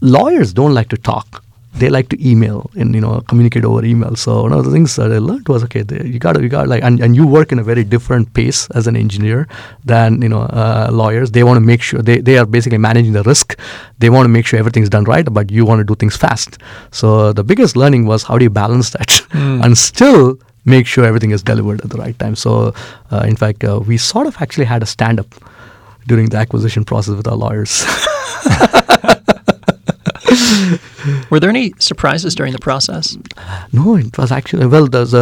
lawyers 0.00 0.52
don't 0.52 0.74
like 0.74 0.88
to 0.88 0.96
talk; 0.96 1.41
they 1.74 1.88
like 1.88 2.08
to 2.10 2.16
email 2.30 2.70
and 2.76 2.94
you 2.94 3.00
know 3.00 3.20
communicate 3.28 3.64
over 3.64 3.84
email. 3.84 4.14
So 4.16 4.42
one 4.42 4.52
of 4.52 4.64
the 4.64 4.70
things 4.70 4.96
that 4.96 5.10
I 5.12 5.18
learned 5.18 5.48
was 5.48 5.64
okay, 5.64 5.82
they, 5.82 6.04
you 6.06 6.18
got 6.18 6.34
to 6.34 6.42
you 6.42 6.48
got 6.48 6.68
like, 6.68 6.82
and, 6.82 7.00
and 7.00 7.16
you 7.16 7.26
work 7.26 7.50
in 7.52 7.58
a 7.58 7.62
very 7.62 7.82
different 7.84 8.32
pace 8.34 8.68
as 8.74 8.86
an 8.86 8.94
engineer 8.96 9.48
than 9.84 10.20
you 10.22 10.28
know 10.28 10.42
uh, 10.42 10.90
lawyers. 10.92 11.30
They 11.30 11.44
want 11.44 11.56
to 11.56 11.60
make 11.60 11.82
sure 11.82 12.02
they 12.02 12.18
they 12.18 12.36
are 12.38 12.46
basically 12.46 12.78
managing 12.78 13.12
the 13.12 13.22
risk. 13.22 13.58
They 13.98 14.10
want 14.10 14.24
to 14.24 14.28
make 14.28 14.46
sure 14.46 14.58
everything's 14.58 14.90
done 14.90 15.04
right, 15.04 15.26
but 15.32 15.50
you 15.50 15.64
want 15.64 15.80
to 15.80 15.84
do 15.84 15.94
things 15.94 16.16
fast. 16.16 16.58
So 16.90 17.32
the 17.32 17.44
biggest 17.44 17.74
learning 17.76 18.06
was 18.06 18.22
how 18.22 18.36
do 18.38 18.44
you 18.44 18.50
balance 18.50 18.90
that 18.90 19.08
Mm. 19.32 19.64
and 19.64 19.78
still 19.78 20.38
make 20.66 20.86
sure 20.86 21.04
everything 21.04 21.30
is 21.32 21.42
delivered 21.42 21.80
at 21.80 21.90
the 21.90 21.96
right 21.96 22.16
time. 22.18 22.36
So, 22.36 22.74
uh, 23.10 23.24
in 23.26 23.34
fact, 23.34 23.64
uh, 23.64 23.80
we 23.80 23.96
sort 23.96 24.26
of 24.26 24.36
actually 24.42 24.66
had 24.66 24.82
a 24.82 24.86
stand 24.86 25.18
up 25.18 25.26
during 26.06 26.28
the 26.28 26.36
acquisition 26.36 26.84
process 26.84 27.14
with 27.16 27.26
our 27.26 27.34
lawyers. 27.34 27.84
Were 31.30 31.40
there 31.40 31.50
any 31.50 31.74
surprises 31.78 32.34
during 32.34 32.52
the 32.52 32.58
process? 32.58 33.16
no, 33.72 33.96
it 33.96 34.16
was 34.18 34.32
actually, 34.32 34.66
well, 34.66 34.86
there's 34.86 35.14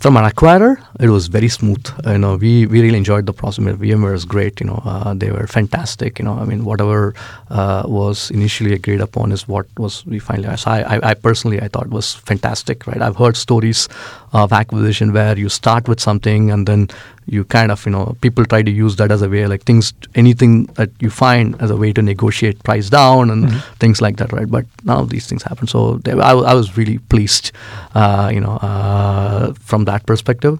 from 0.00 0.16
an 0.16 0.24
acquirer, 0.24 0.84
it 1.00 1.08
was 1.08 1.28
very 1.28 1.48
smooth. 1.48 1.86
You 2.04 2.18
know, 2.18 2.36
we, 2.36 2.66
we 2.66 2.82
really 2.82 2.98
enjoyed 2.98 3.26
the 3.26 3.32
process. 3.32 3.64
VMware 3.64 4.14
is 4.14 4.24
great. 4.24 4.60
You 4.60 4.66
know, 4.66 4.82
uh, 4.84 5.14
they 5.14 5.30
were 5.30 5.46
fantastic. 5.46 6.18
You 6.18 6.24
know, 6.24 6.34
I 6.34 6.44
mean, 6.44 6.64
whatever 6.64 7.14
uh, 7.50 7.84
was 7.86 8.30
initially 8.30 8.72
agreed 8.72 9.00
upon 9.00 9.32
is 9.32 9.46
what 9.46 9.66
was 9.78 10.04
we 10.06 10.18
finally. 10.18 10.56
So 10.56 10.70
I, 10.70 11.10
I 11.10 11.14
personally 11.14 11.60
I 11.60 11.68
thought 11.68 11.88
was 11.88 12.14
fantastic. 12.14 12.86
Right, 12.86 13.00
I've 13.00 13.16
heard 13.16 13.36
stories 13.36 13.88
of 14.32 14.52
acquisition 14.52 15.12
where 15.12 15.38
you 15.38 15.48
start 15.48 15.88
with 15.88 16.00
something 16.00 16.50
and 16.50 16.66
then 16.66 16.88
you 17.26 17.44
kind 17.44 17.70
of 17.72 17.84
you 17.86 17.92
know 17.92 18.16
people 18.20 18.44
try 18.44 18.62
to 18.62 18.70
use 18.70 18.96
that 18.96 19.10
as 19.10 19.22
a 19.22 19.28
way 19.28 19.46
like 19.46 19.62
things 19.64 19.92
anything 20.14 20.66
that 20.74 20.90
you 21.00 21.08
find 21.10 21.60
as 21.62 21.70
a 21.70 21.76
way 21.76 21.92
to 21.92 22.02
negotiate 22.02 22.62
price 22.64 22.90
down 22.90 23.30
and 23.30 23.46
Mhm. 23.48 23.60
things 23.78 24.00
like 24.02 24.16
that 24.18 24.32
right? 24.32 24.50
But 24.50 24.66
none 24.84 24.98
of 24.98 25.08
these 25.10 25.26
things 25.26 25.42
happen. 25.42 25.66
So 25.66 25.98
they, 26.04 26.12
I, 26.12 26.32
I 26.32 26.54
was 26.54 26.76
really 26.76 26.98
pleased 26.98 27.52
uh, 27.94 28.30
you 28.34 28.40
know 28.40 28.56
uh, 28.56 29.54
from 29.60 29.84
that 29.86 30.04
perspective. 30.06 30.58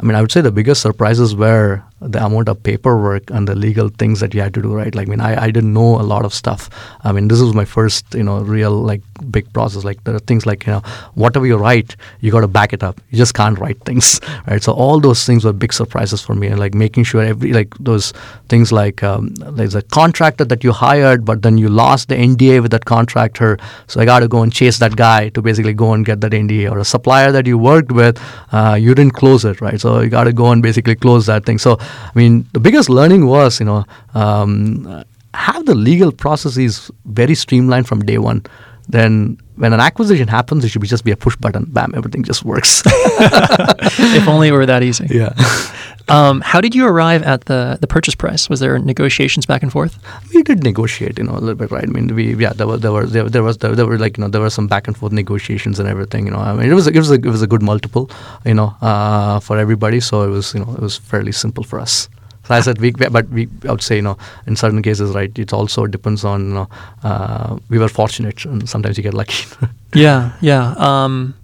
I 0.00 0.06
mean, 0.06 0.14
I 0.14 0.20
would 0.20 0.30
say 0.32 0.40
the 0.40 0.52
biggest 0.52 0.80
surprises 0.80 1.34
were 1.34 1.82
the 2.00 2.24
amount 2.24 2.48
of 2.48 2.62
paperwork 2.62 3.28
and 3.30 3.48
the 3.48 3.54
legal 3.56 3.88
things 3.88 4.20
that 4.20 4.32
you 4.32 4.40
had 4.40 4.54
to 4.54 4.62
do, 4.62 4.72
right? 4.72 4.94
Like, 4.94 5.08
I 5.08 5.10
mean, 5.10 5.20
I, 5.20 5.44
I 5.44 5.50
didn't 5.50 5.72
know 5.72 6.00
a 6.00 6.02
lot 6.02 6.24
of 6.24 6.32
stuff. 6.32 6.70
I 7.02 7.10
mean, 7.10 7.26
this 7.26 7.40
was 7.40 7.54
my 7.54 7.64
first, 7.64 8.14
you 8.14 8.22
know, 8.22 8.38
real, 8.40 8.70
like, 8.70 9.02
big 9.30 9.52
process. 9.52 9.82
Like, 9.82 10.04
there 10.04 10.14
are 10.14 10.20
things 10.20 10.46
like, 10.46 10.64
you 10.66 10.72
know, 10.72 10.80
whatever 11.14 11.44
you 11.44 11.56
write, 11.56 11.96
you 12.20 12.30
got 12.30 12.42
to 12.42 12.48
back 12.48 12.72
it 12.72 12.84
up. 12.84 13.00
You 13.10 13.18
just 13.18 13.34
can't 13.34 13.58
write 13.58 13.80
things, 13.80 14.20
right? 14.46 14.62
So, 14.62 14.72
all 14.72 15.00
those 15.00 15.26
things 15.26 15.44
were 15.44 15.52
big 15.52 15.72
surprises 15.72 16.22
for 16.22 16.34
me. 16.34 16.46
And, 16.46 16.60
like, 16.60 16.72
making 16.72 17.04
sure 17.04 17.22
every, 17.22 17.52
like, 17.52 17.74
those 17.80 18.12
things 18.48 18.70
like 18.70 19.02
um, 19.02 19.34
there's 19.34 19.74
a 19.74 19.82
contractor 19.82 20.44
that 20.44 20.62
you 20.62 20.70
hired, 20.70 21.24
but 21.24 21.42
then 21.42 21.58
you 21.58 21.68
lost 21.68 22.08
the 22.08 22.14
NDA 22.14 22.62
with 22.62 22.70
that 22.70 22.84
contractor. 22.84 23.58
So, 23.88 24.00
I 24.00 24.04
got 24.04 24.20
to 24.20 24.28
go 24.28 24.42
and 24.42 24.52
chase 24.52 24.78
that 24.78 24.94
guy 24.94 25.30
to 25.30 25.42
basically 25.42 25.74
go 25.74 25.94
and 25.94 26.06
get 26.06 26.20
that 26.20 26.30
NDA. 26.30 26.70
Or 26.70 26.78
a 26.78 26.84
supplier 26.84 27.32
that 27.32 27.46
you 27.48 27.58
worked 27.58 27.90
with, 27.90 28.20
uh, 28.52 28.78
you 28.80 28.94
didn't 28.94 29.14
close 29.14 29.44
it, 29.44 29.60
right? 29.60 29.80
So, 29.80 30.00
you 30.00 30.10
got 30.10 30.24
to 30.24 30.32
go 30.32 30.52
and 30.52 30.62
basically 30.62 30.94
close 30.94 31.26
that 31.26 31.44
thing. 31.44 31.58
So, 31.58 31.76
I 31.88 32.12
mean, 32.14 32.46
the 32.52 32.60
biggest 32.60 32.88
learning 32.88 33.26
was, 33.26 33.60
you 33.60 33.66
know, 33.66 33.84
um, 34.14 35.04
have 35.34 35.66
the 35.66 35.74
legal 35.74 36.12
processes 36.12 36.90
very 37.04 37.34
streamlined 37.34 37.86
from 37.86 38.04
day 38.04 38.18
one. 38.18 38.44
Then, 38.88 39.38
when 39.56 39.72
an 39.72 39.80
acquisition 39.80 40.28
happens, 40.28 40.64
it 40.64 40.68
should 40.68 40.80
be 40.80 40.88
just 40.88 41.04
be 41.04 41.10
a 41.10 41.16
push 41.16 41.36
button. 41.36 41.64
Bam, 41.68 41.92
everything 41.94 42.22
just 42.22 42.44
works. 42.44 42.82
if 42.86 44.28
only 44.28 44.48
it 44.48 44.52
were 44.52 44.66
that 44.66 44.82
easy. 44.82 45.06
yeah. 45.10 45.34
Um, 46.08 46.40
how 46.40 46.62
did 46.62 46.74
you 46.74 46.86
arrive 46.86 47.22
at 47.22 47.44
the, 47.44 47.76
the 47.82 47.86
purchase 47.86 48.14
price? 48.14 48.48
Was 48.48 48.60
there 48.60 48.78
negotiations 48.78 49.44
back 49.44 49.62
and 49.62 49.70
forth? 49.70 49.98
we 50.34 50.42
did 50.42 50.64
negotiate, 50.64 51.18
you 51.18 51.24
know, 51.24 51.32
a 51.32 51.40
little 51.40 51.54
bit, 51.54 51.70
right? 51.70 51.84
I 51.84 51.86
mean, 51.86 52.14
we 52.14 52.34
yeah, 52.34 52.54
there 52.54 52.66
was 52.66 52.80
there 52.80 52.92
were 52.92 53.06
there, 53.06 53.28
there 53.28 53.42
was 53.42 53.58
there, 53.58 53.74
there 53.74 53.86
were 53.86 53.98
like 53.98 54.16
you 54.16 54.22
know 54.24 54.28
there 54.28 54.40
were 54.40 54.48
some 54.50 54.66
back 54.68 54.88
and 54.88 54.96
forth 54.96 55.12
negotiations 55.12 55.78
and 55.78 55.86
everything, 55.86 56.24
you 56.24 56.32
know. 56.32 56.38
I 56.38 56.54
mean, 56.54 56.70
it 56.70 56.74
was 56.74 56.86
a, 56.86 56.90
it 56.90 56.96
was 56.96 57.10
a, 57.10 57.14
it 57.14 57.26
was 57.26 57.42
a 57.42 57.46
good 57.46 57.62
multiple, 57.62 58.10
you 58.46 58.54
know, 58.54 58.74
uh, 58.80 59.40
for 59.40 59.58
everybody. 59.58 60.00
So 60.00 60.22
it 60.22 60.28
was 60.28 60.54
you 60.54 60.60
know 60.60 60.72
it 60.72 60.80
was 60.80 60.96
fairly 60.96 61.32
simple 61.32 61.62
for 61.62 61.78
us. 61.78 62.08
So 62.48 62.54
I 62.54 62.60
said 62.60 62.80
we, 62.80 62.92
but 62.92 63.28
we 63.28 63.46
I 63.68 63.70
would 63.70 63.82
say 63.82 63.96
you 63.96 64.02
know 64.02 64.16
in 64.46 64.56
certain 64.56 64.82
cases, 64.82 65.14
right? 65.14 65.38
It 65.38 65.52
also 65.52 65.86
depends 65.86 66.24
on 66.24 66.48
you 66.48 66.54
know 66.54 66.68
uh, 67.04 67.58
we 67.68 67.78
were 67.78 67.88
fortunate 67.88 68.44
and 68.46 68.66
sometimes 68.68 68.96
you 68.96 69.02
get 69.02 69.14
lucky. 69.14 69.44
Yeah, 69.94 70.32
yeah. 70.42 70.74
Um, 70.76 71.34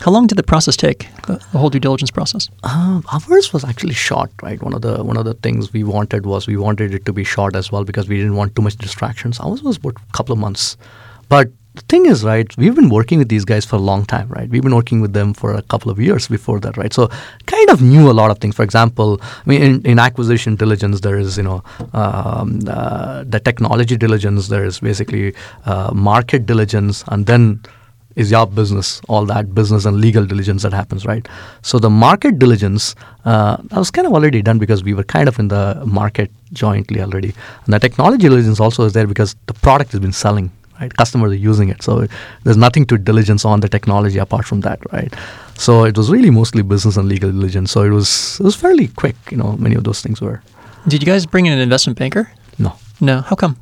how 0.00 0.10
long 0.10 0.26
did 0.26 0.36
the 0.36 0.42
process 0.42 0.76
take? 0.76 1.08
The, 1.26 1.38
whole 1.52 1.70
due 1.70 1.78
diligence 1.78 2.10
process? 2.10 2.50
Um, 2.64 3.04
ours 3.12 3.52
was 3.52 3.64
actually 3.64 3.94
short, 3.94 4.30
right? 4.42 4.60
One 4.60 4.74
of 4.74 4.82
the 4.82 5.04
one 5.04 5.16
of 5.16 5.24
the 5.24 5.34
things 5.34 5.72
we 5.72 5.84
wanted 5.84 6.26
was 6.26 6.48
we 6.48 6.56
wanted 6.56 6.94
it 6.94 7.04
to 7.06 7.12
be 7.12 7.24
short 7.24 7.54
as 7.54 7.70
well 7.70 7.84
because 7.84 8.08
we 8.08 8.16
didn't 8.16 8.34
want 8.34 8.56
too 8.56 8.62
much 8.62 8.76
distractions. 8.76 9.38
Ours 9.40 9.62
was 9.62 9.76
about 9.76 9.94
a 9.96 10.12
couple 10.12 10.32
of 10.32 10.38
months, 10.38 10.76
but 11.28 11.48
the 11.76 11.82
thing 11.82 12.06
is, 12.06 12.24
right, 12.24 12.48
we've 12.56 12.74
been 12.74 12.88
working 12.88 13.18
with 13.18 13.28
these 13.28 13.44
guys 13.44 13.64
for 13.64 13.76
a 13.76 13.84
long 13.90 14.04
time, 14.04 14.28
right? 14.28 14.48
We've 14.48 14.62
been 14.62 14.74
working 14.74 15.00
with 15.00 15.12
them 15.12 15.34
for 15.34 15.54
a 15.54 15.62
couple 15.62 15.90
of 15.90 16.00
years 16.00 16.26
before 16.26 16.58
that, 16.60 16.76
right? 16.76 16.92
So 16.92 17.08
kind 17.46 17.70
of 17.70 17.82
knew 17.82 18.10
a 18.10 18.16
lot 18.20 18.30
of 18.30 18.38
things. 18.38 18.56
For 18.56 18.62
example, 18.62 19.20
I 19.22 19.42
mean, 19.44 19.62
in, 19.62 19.86
in 19.86 19.98
acquisition 19.98 20.56
diligence, 20.56 21.00
there 21.00 21.18
is, 21.18 21.36
you 21.36 21.42
know, 21.42 21.62
um, 21.92 22.60
uh, 22.66 23.24
the 23.24 23.40
technology 23.40 23.96
diligence, 23.96 24.48
there 24.48 24.64
is 24.64 24.80
basically 24.80 25.34
uh, 25.66 25.92
market 25.94 26.46
diligence, 26.46 27.04
and 27.08 27.26
then 27.26 27.60
is 28.16 28.30
your 28.30 28.46
business, 28.46 29.02
all 29.08 29.26
that 29.26 29.54
business 29.54 29.84
and 29.84 30.00
legal 30.00 30.24
diligence 30.24 30.62
that 30.62 30.72
happens, 30.72 31.04
right? 31.04 31.28
So 31.62 31.78
the 31.78 31.90
market 31.90 32.38
diligence 32.38 32.94
uh, 33.26 33.58
that 33.64 33.78
was 33.78 33.90
kind 33.90 34.06
of 34.06 34.14
already 34.14 34.40
done 34.40 34.58
because 34.58 34.82
we 34.82 34.94
were 34.94 35.04
kind 35.04 35.28
of 35.28 35.38
in 35.38 35.48
the 35.48 35.82
market 35.84 36.30
jointly 36.54 37.02
already, 37.02 37.34
and 37.64 37.74
the 37.74 37.78
technology 37.78 38.28
diligence 38.28 38.58
also 38.58 38.84
is 38.84 38.94
there 38.94 39.06
because 39.06 39.36
the 39.46 39.54
product 39.54 39.92
has 39.92 40.00
been 40.00 40.12
selling, 40.12 40.50
right? 40.80 40.94
Customers 40.96 41.32
are 41.32 41.34
using 41.34 41.68
it, 41.68 41.82
so 41.82 42.06
there's 42.44 42.56
nothing 42.56 42.86
to 42.86 42.98
diligence 42.98 43.44
on 43.44 43.60
the 43.60 43.68
technology 43.68 44.18
apart 44.18 44.46
from 44.46 44.60
that, 44.60 44.80
right? 44.92 45.12
So 45.54 45.84
it 45.84 45.96
was 45.96 46.10
really 46.10 46.30
mostly 46.30 46.62
business 46.62 46.96
and 46.96 47.08
legal 47.08 47.30
diligence. 47.30 47.70
So 47.72 47.82
it 47.82 47.90
was 47.90 48.38
it 48.40 48.44
was 48.44 48.56
fairly 48.56 48.88
quick, 48.88 49.16
you 49.30 49.36
know. 49.36 49.56
Many 49.58 49.74
of 49.74 49.84
those 49.84 50.00
things 50.00 50.20
were. 50.20 50.42
Did 50.88 51.02
you 51.02 51.06
guys 51.06 51.26
bring 51.26 51.46
in 51.46 51.52
an 51.52 51.58
investment 51.58 51.98
banker? 51.98 52.30
No. 52.58 52.74
No. 53.00 53.20
How 53.22 53.36
come? 53.36 53.56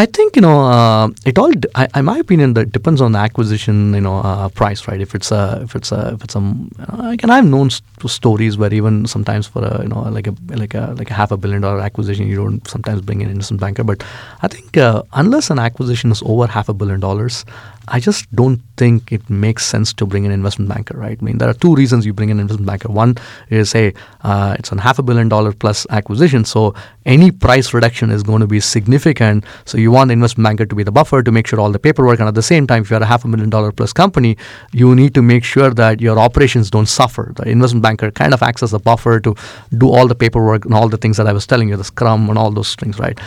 I 0.00 0.06
think 0.06 0.36
you 0.36 0.42
know 0.42 0.60
uh, 0.60 1.08
it 1.26 1.36
all. 1.38 1.50
I, 1.74 1.88
in 1.96 2.04
my 2.04 2.18
opinion, 2.18 2.54
that 2.54 2.70
depends 2.70 3.00
on 3.00 3.10
the 3.10 3.18
acquisition, 3.18 3.92
you 3.94 4.00
know, 4.00 4.18
uh, 4.18 4.48
price, 4.48 4.86
right? 4.86 5.00
If 5.00 5.12
it's 5.12 5.32
a, 5.32 5.58
if 5.64 5.74
it's 5.74 5.90
a, 5.90 6.12
if 6.14 6.22
it's 6.22 6.36
a, 6.36 6.54
like, 6.96 7.24
and 7.24 7.32
I've 7.32 7.44
known 7.44 7.70
st- 7.70 8.08
stories 8.08 8.56
where 8.56 8.72
even 8.72 9.08
sometimes 9.08 9.48
for 9.48 9.64
a, 9.64 9.82
you 9.82 9.88
know, 9.88 10.02
like 10.02 10.28
a, 10.28 10.34
like 10.50 10.74
a, 10.74 10.94
like 10.96 11.10
a 11.10 11.14
half 11.14 11.32
a 11.32 11.36
billion 11.36 11.62
dollar 11.62 11.80
acquisition, 11.80 12.28
you 12.28 12.36
don't 12.36 12.64
sometimes 12.68 13.00
bring 13.00 13.22
in 13.22 13.26
an 13.26 13.32
investment 13.32 13.60
banker. 13.60 13.82
But 13.82 14.04
I 14.42 14.46
think 14.46 14.76
uh, 14.76 15.02
unless 15.14 15.50
an 15.50 15.58
acquisition 15.58 16.12
is 16.12 16.22
over 16.24 16.46
half 16.46 16.68
a 16.68 16.74
billion 16.74 17.00
dollars, 17.00 17.44
I 17.90 18.00
just 18.00 18.30
don't 18.34 18.60
think 18.76 19.12
it 19.12 19.28
makes 19.28 19.66
sense 19.66 19.92
to 19.94 20.06
bring 20.06 20.24
an 20.26 20.32
investment 20.32 20.68
banker, 20.68 20.96
right? 20.96 21.18
I 21.20 21.24
mean, 21.24 21.38
there 21.38 21.48
are 21.48 21.54
two 21.54 21.74
reasons 21.74 22.06
you 22.06 22.12
bring 22.12 22.30
an 22.30 22.38
investment 22.38 22.66
banker. 22.66 22.88
One 22.88 23.16
is, 23.50 23.72
hey, 23.72 23.94
uh, 24.22 24.56
it's 24.58 24.70
a 24.72 24.80
half 24.80 24.98
a 24.98 25.02
billion 25.02 25.28
dollar 25.28 25.52
plus 25.52 25.86
acquisition, 25.90 26.44
so 26.44 26.74
any 27.06 27.30
price 27.30 27.74
reduction 27.74 28.10
is 28.10 28.22
going 28.22 28.40
to 28.40 28.46
be 28.46 28.60
significant. 28.60 29.44
So 29.64 29.78
you 29.78 29.90
want 29.90 30.08
the 30.08 30.12
investment 30.12 30.44
banker 30.46 30.66
to 30.66 30.74
be 30.74 30.82
the 30.82 30.92
buffer 30.92 31.22
to 31.22 31.32
make 31.32 31.46
sure 31.46 31.60
all 31.60 31.72
the 31.72 31.78
paperwork, 31.78 32.18
and 32.20 32.28
at 32.28 32.34
the 32.34 32.42
same 32.42 32.66
time, 32.66 32.82
if 32.82 32.90
you're 32.90 33.02
a 33.02 33.06
half 33.06 33.24
a 33.24 33.28
million 33.28 33.50
dollar 33.50 33.72
plus 33.72 33.92
company, 33.92 34.36
you 34.72 34.94
need 34.94 35.14
to 35.14 35.22
make 35.22 35.44
sure 35.44 35.70
that 35.70 36.00
your 36.00 36.18
operations 36.18 36.70
don't 36.70 36.86
suffer. 36.86 37.32
The 37.36 37.48
investment 37.48 37.82
banker 37.82 38.10
kind 38.10 38.34
of 38.34 38.42
acts 38.42 38.62
as 38.62 38.72
a 38.72 38.78
buffer 38.78 39.20
to 39.20 39.34
do 39.76 39.90
all 39.90 40.06
the 40.06 40.14
paperwork 40.14 40.64
and 40.64 40.74
all 40.74 40.88
the 40.88 40.98
things 40.98 41.16
that 41.16 41.26
I 41.26 41.32
was 41.32 41.46
telling 41.46 41.68
you, 41.68 41.76
the 41.76 41.84
Scrum 41.84 42.28
and 42.28 42.38
all 42.38 42.50
those 42.50 42.74
things, 42.74 42.98
right? 42.98 43.18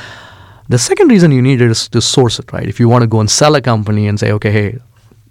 The 0.72 0.80
second 0.80 1.10
reason 1.10 1.34
you 1.34 1.42
need 1.42 1.60
it 1.60 1.70
is 1.70 1.90
to 1.90 2.00
source 2.00 2.40
it, 2.40 2.54
right? 2.54 2.66
If 2.66 2.80
you 2.80 2.88
want 2.88 3.02
to 3.02 3.08
go 3.08 3.20
and 3.20 3.30
sell 3.30 3.56
a 3.56 3.62
company 3.62 4.08
and 4.08 4.18
say, 4.18 4.32
okay, 4.32 4.52
hey, 4.52 4.80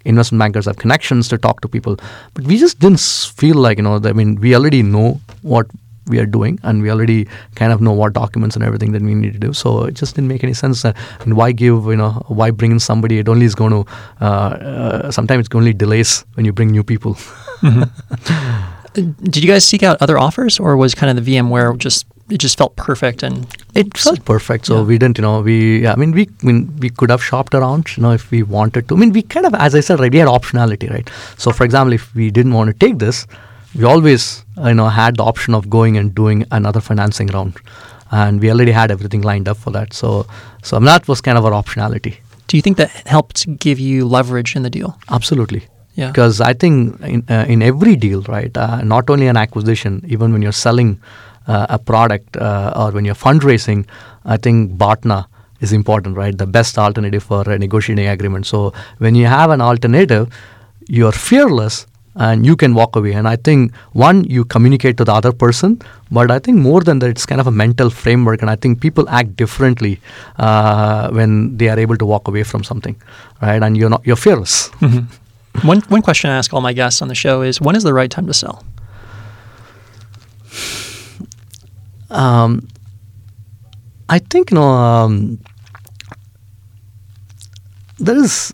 investment 0.05 0.37
bankers 0.37 0.65
have 0.65 0.77
connections 0.77 1.27
to 1.29 1.37
talk 1.39 1.61
to 1.61 1.67
people, 1.67 1.97
but 2.35 2.43
we 2.43 2.59
just 2.59 2.79
didn't 2.79 2.99
feel 2.99 3.55
like, 3.55 3.79
you 3.79 3.83
know, 3.83 3.99
I 4.03 4.13
mean, 4.13 4.35
we 4.35 4.55
already 4.55 4.83
know 4.83 5.19
what 5.41 5.65
we 6.05 6.19
are 6.19 6.27
doing 6.27 6.59
and 6.61 6.83
we 6.83 6.91
already 6.91 7.27
kind 7.55 7.73
of 7.73 7.81
know 7.81 7.91
what 7.91 8.13
documents 8.13 8.55
and 8.55 8.63
everything 8.63 8.91
that 8.91 9.01
we 9.01 9.15
need 9.15 9.33
to 9.33 9.39
do. 9.39 9.51
So 9.51 9.85
it 9.85 9.95
just 9.95 10.13
didn't 10.13 10.27
make 10.27 10.43
any 10.43 10.53
sense. 10.53 10.85
Uh, 10.85 10.93
and 11.21 11.35
why 11.35 11.53
give, 11.53 11.85
you 11.85 11.95
know, 11.95 12.11
why 12.27 12.51
bring 12.51 12.69
in 12.69 12.79
somebody? 12.79 13.17
It 13.17 13.27
only 13.27 13.47
is 13.47 13.55
going 13.55 13.71
to, 13.71 13.91
uh, 14.21 14.25
uh, 14.25 15.11
sometimes 15.11 15.47
it 15.47 15.55
only 15.55 15.73
delays 15.73 16.23
when 16.35 16.45
you 16.45 16.53
bring 16.53 16.69
new 16.69 16.83
people. 16.83 17.17
Did 18.93 19.37
you 19.37 19.47
guys 19.47 19.65
seek 19.65 19.81
out 19.81 19.97
other 20.01 20.19
offers, 20.19 20.59
or 20.59 20.75
was 20.75 20.93
kind 20.93 21.17
of 21.17 21.23
the 21.23 21.37
VMware 21.37 21.77
just 21.77 22.05
it 22.31 22.39
just 22.39 22.57
felt 22.57 22.75
perfect 22.75 23.23
and 23.23 23.45
It 23.73 23.97
felt 23.97 24.25
perfect, 24.25 24.65
so 24.65 24.77
Yeah. 24.77 24.83
we 24.83 24.97
didn't, 24.97 25.17
you 25.17 25.21
know, 25.21 25.41
we. 25.41 25.83
Yeah, 25.83 25.93
I 25.93 25.95
mean, 25.95 26.11
we, 26.11 26.27
I 26.41 26.45
mean, 26.45 26.73
we 26.79 26.89
could 26.89 27.09
have 27.09 27.23
shopped 27.23 27.53
around, 27.53 27.95
you 27.95 28.03
know, 28.03 28.11
if 28.11 28.29
we 28.31 28.43
wanted 28.43 28.87
to. 28.89 28.95
I 28.95 28.99
mean, 28.99 29.13
we 29.13 29.21
kind 29.21 29.45
of, 29.45 29.53
as 29.55 29.75
I 29.75 29.79
said, 29.79 29.99
right, 29.99 30.11
we 30.11 30.17
had 30.17 30.27
optionality, 30.27 30.89
right. 30.89 31.09
So, 31.37 31.51
for 31.51 31.63
example, 31.63 31.93
if 31.93 32.13
we 32.13 32.31
didn't 32.31 32.53
want 32.53 32.67
to 32.69 32.73
take 32.85 32.99
this, 32.99 33.25
we 33.75 33.85
always, 33.85 34.43
you 34.65 34.73
know, 34.73 34.89
had 34.89 35.15
the 35.17 35.23
option 35.23 35.53
of 35.55 35.69
going 35.69 35.97
and 35.97 36.13
doing 36.13 36.45
another 36.51 36.81
financing 36.81 37.27
round, 37.27 37.55
and 38.11 38.41
we 38.41 38.51
already 38.51 38.71
had 38.73 38.91
everything 38.91 39.21
lined 39.21 39.47
up 39.47 39.57
for 39.57 39.71
that. 39.71 39.93
So, 39.93 40.27
so 40.63 40.79
that 40.79 41.07
was 41.07 41.21
kind 41.21 41.37
of 41.37 41.45
our 41.45 41.51
optionality. 41.63 42.15
do 42.51 42.57
you 42.57 42.61
think 42.63 42.75
that 42.77 42.89
helped 43.07 43.43
give 43.65 43.79
you 43.79 44.05
leverage 44.05 44.57
in 44.57 44.63
the 44.63 44.69
deal? 44.69 44.97
Absolutely. 45.17 45.61
Yeah. 45.95 46.07
Because 46.07 46.41
I 46.41 46.53
think 46.53 46.99
in, 47.01 47.23
uh, 47.29 47.45
in 47.47 47.61
every 47.61 47.95
deal, 47.95 48.23
right, 48.23 48.55
uh, 48.57 48.81
not 48.81 49.09
only 49.09 49.27
an 49.27 49.37
acquisition, 49.37 50.03
even 50.15 50.33
when 50.33 50.41
you're 50.41 50.51
selling 50.61 50.99
a 51.47 51.79
product 51.79 52.37
uh, 52.37 52.73
or 52.75 52.91
when 52.91 53.05
you're 53.05 53.15
fundraising, 53.15 53.85
I 54.25 54.37
think 54.37 54.77
BATNA 54.77 55.25
is 55.61 55.71
important, 55.71 56.17
right? 56.17 56.37
The 56.37 56.47
best 56.47 56.77
alternative 56.77 57.23
for 57.23 57.49
a 57.49 57.57
negotiating 57.57 58.07
agreement. 58.07 58.45
So 58.47 58.73
when 58.97 59.15
you 59.15 59.27
have 59.27 59.49
an 59.49 59.61
alternative, 59.61 60.33
you're 60.87 61.11
fearless 61.11 61.85
and 62.15 62.45
you 62.45 62.55
can 62.55 62.73
walk 62.73 62.95
away. 62.95 63.13
And 63.13 63.27
I 63.27 63.35
think 63.35 63.73
one, 63.93 64.23
you 64.25 64.43
communicate 64.43 64.97
to 64.97 65.05
the 65.05 65.13
other 65.13 65.31
person, 65.31 65.81
but 66.11 66.29
I 66.29 66.39
think 66.39 66.57
more 66.57 66.81
than 66.81 66.99
that, 66.99 67.09
it's 67.09 67.25
kind 67.25 67.39
of 67.39 67.47
a 67.47 67.51
mental 67.51 67.89
framework. 67.89 68.41
And 68.41 68.49
I 68.49 68.55
think 68.55 68.81
people 68.81 69.07
act 69.09 69.35
differently 69.37 69.99
uh, 70.37 71.09
when 71.11 71.57
they 71.57 71.69
are 71.69 71.79
able 71.79 71.95
to 71.97 72.05
walk 72.05 72.27
away 72.27 72.43
from 72.43 72.63
something, 72.63 72.95
right? 73.41 73.61
And 73.63 73.77
you're 73.77 73.89
not 73.89 74.05
you're 74.05 74.17
fearless. 74.17 74.69
One 75.63 75.81
one 75.89 76.01
question 76.01 76.29
I 76.29 76.37
ask 76.37 76.53
all 76.53 76.61
my 76.61 76.73
guests 76.73 77.01
on 77.01 77.07
the 77.07 77.15
show 77.15 77.41
is 77.41 77.61
when 77.61 77.75
is 77.75 77.83
the 77.83 77.93
right 77.93 78.09
time 78.09 78.27
to 78.27 78.33
sell? 78.33 78.63
Um, 82.11 82.67
I 84.09 84.19
think 84.19 84.51
you 84.51 84.55
know 84.55 84.69
um, 84.69 85.39
there 87.97 88.17
is. 88.17 88.53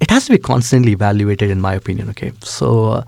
It 0.00 0.10
has 0.10 0.26
to 0.26 0.32
be 0.32 0.38
constantly 0.38 0.92
evaluated, 0.92 1.50
in 1.50 1.60
my 1.60 1.74
opinion. 1.74 2.10
Okay, 2.10 2.32
so 2.42 2.88
uh, 2.88 3.04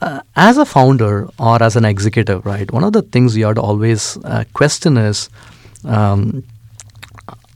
uh, 0.00 0.20
as 0.36 0.56
a 0.56 0.64
founder 0.64 1.28
or 1.38 1.62
as 1.62 1.76
an 1.76 1.84
executive, 1.84 2.46
right? 2.46 2.70
One 2.70 2.84
of 2.84 2.92
the 2.92 3.02
things 3.02 3.36
you 3.36 3.46
have 3.46 3.56
to 3.56 3.62
always 3.62 4.16
uh, 4.24 4.44
question 4.54 4.96
is 4.96 5.28
um, 5.84 6.44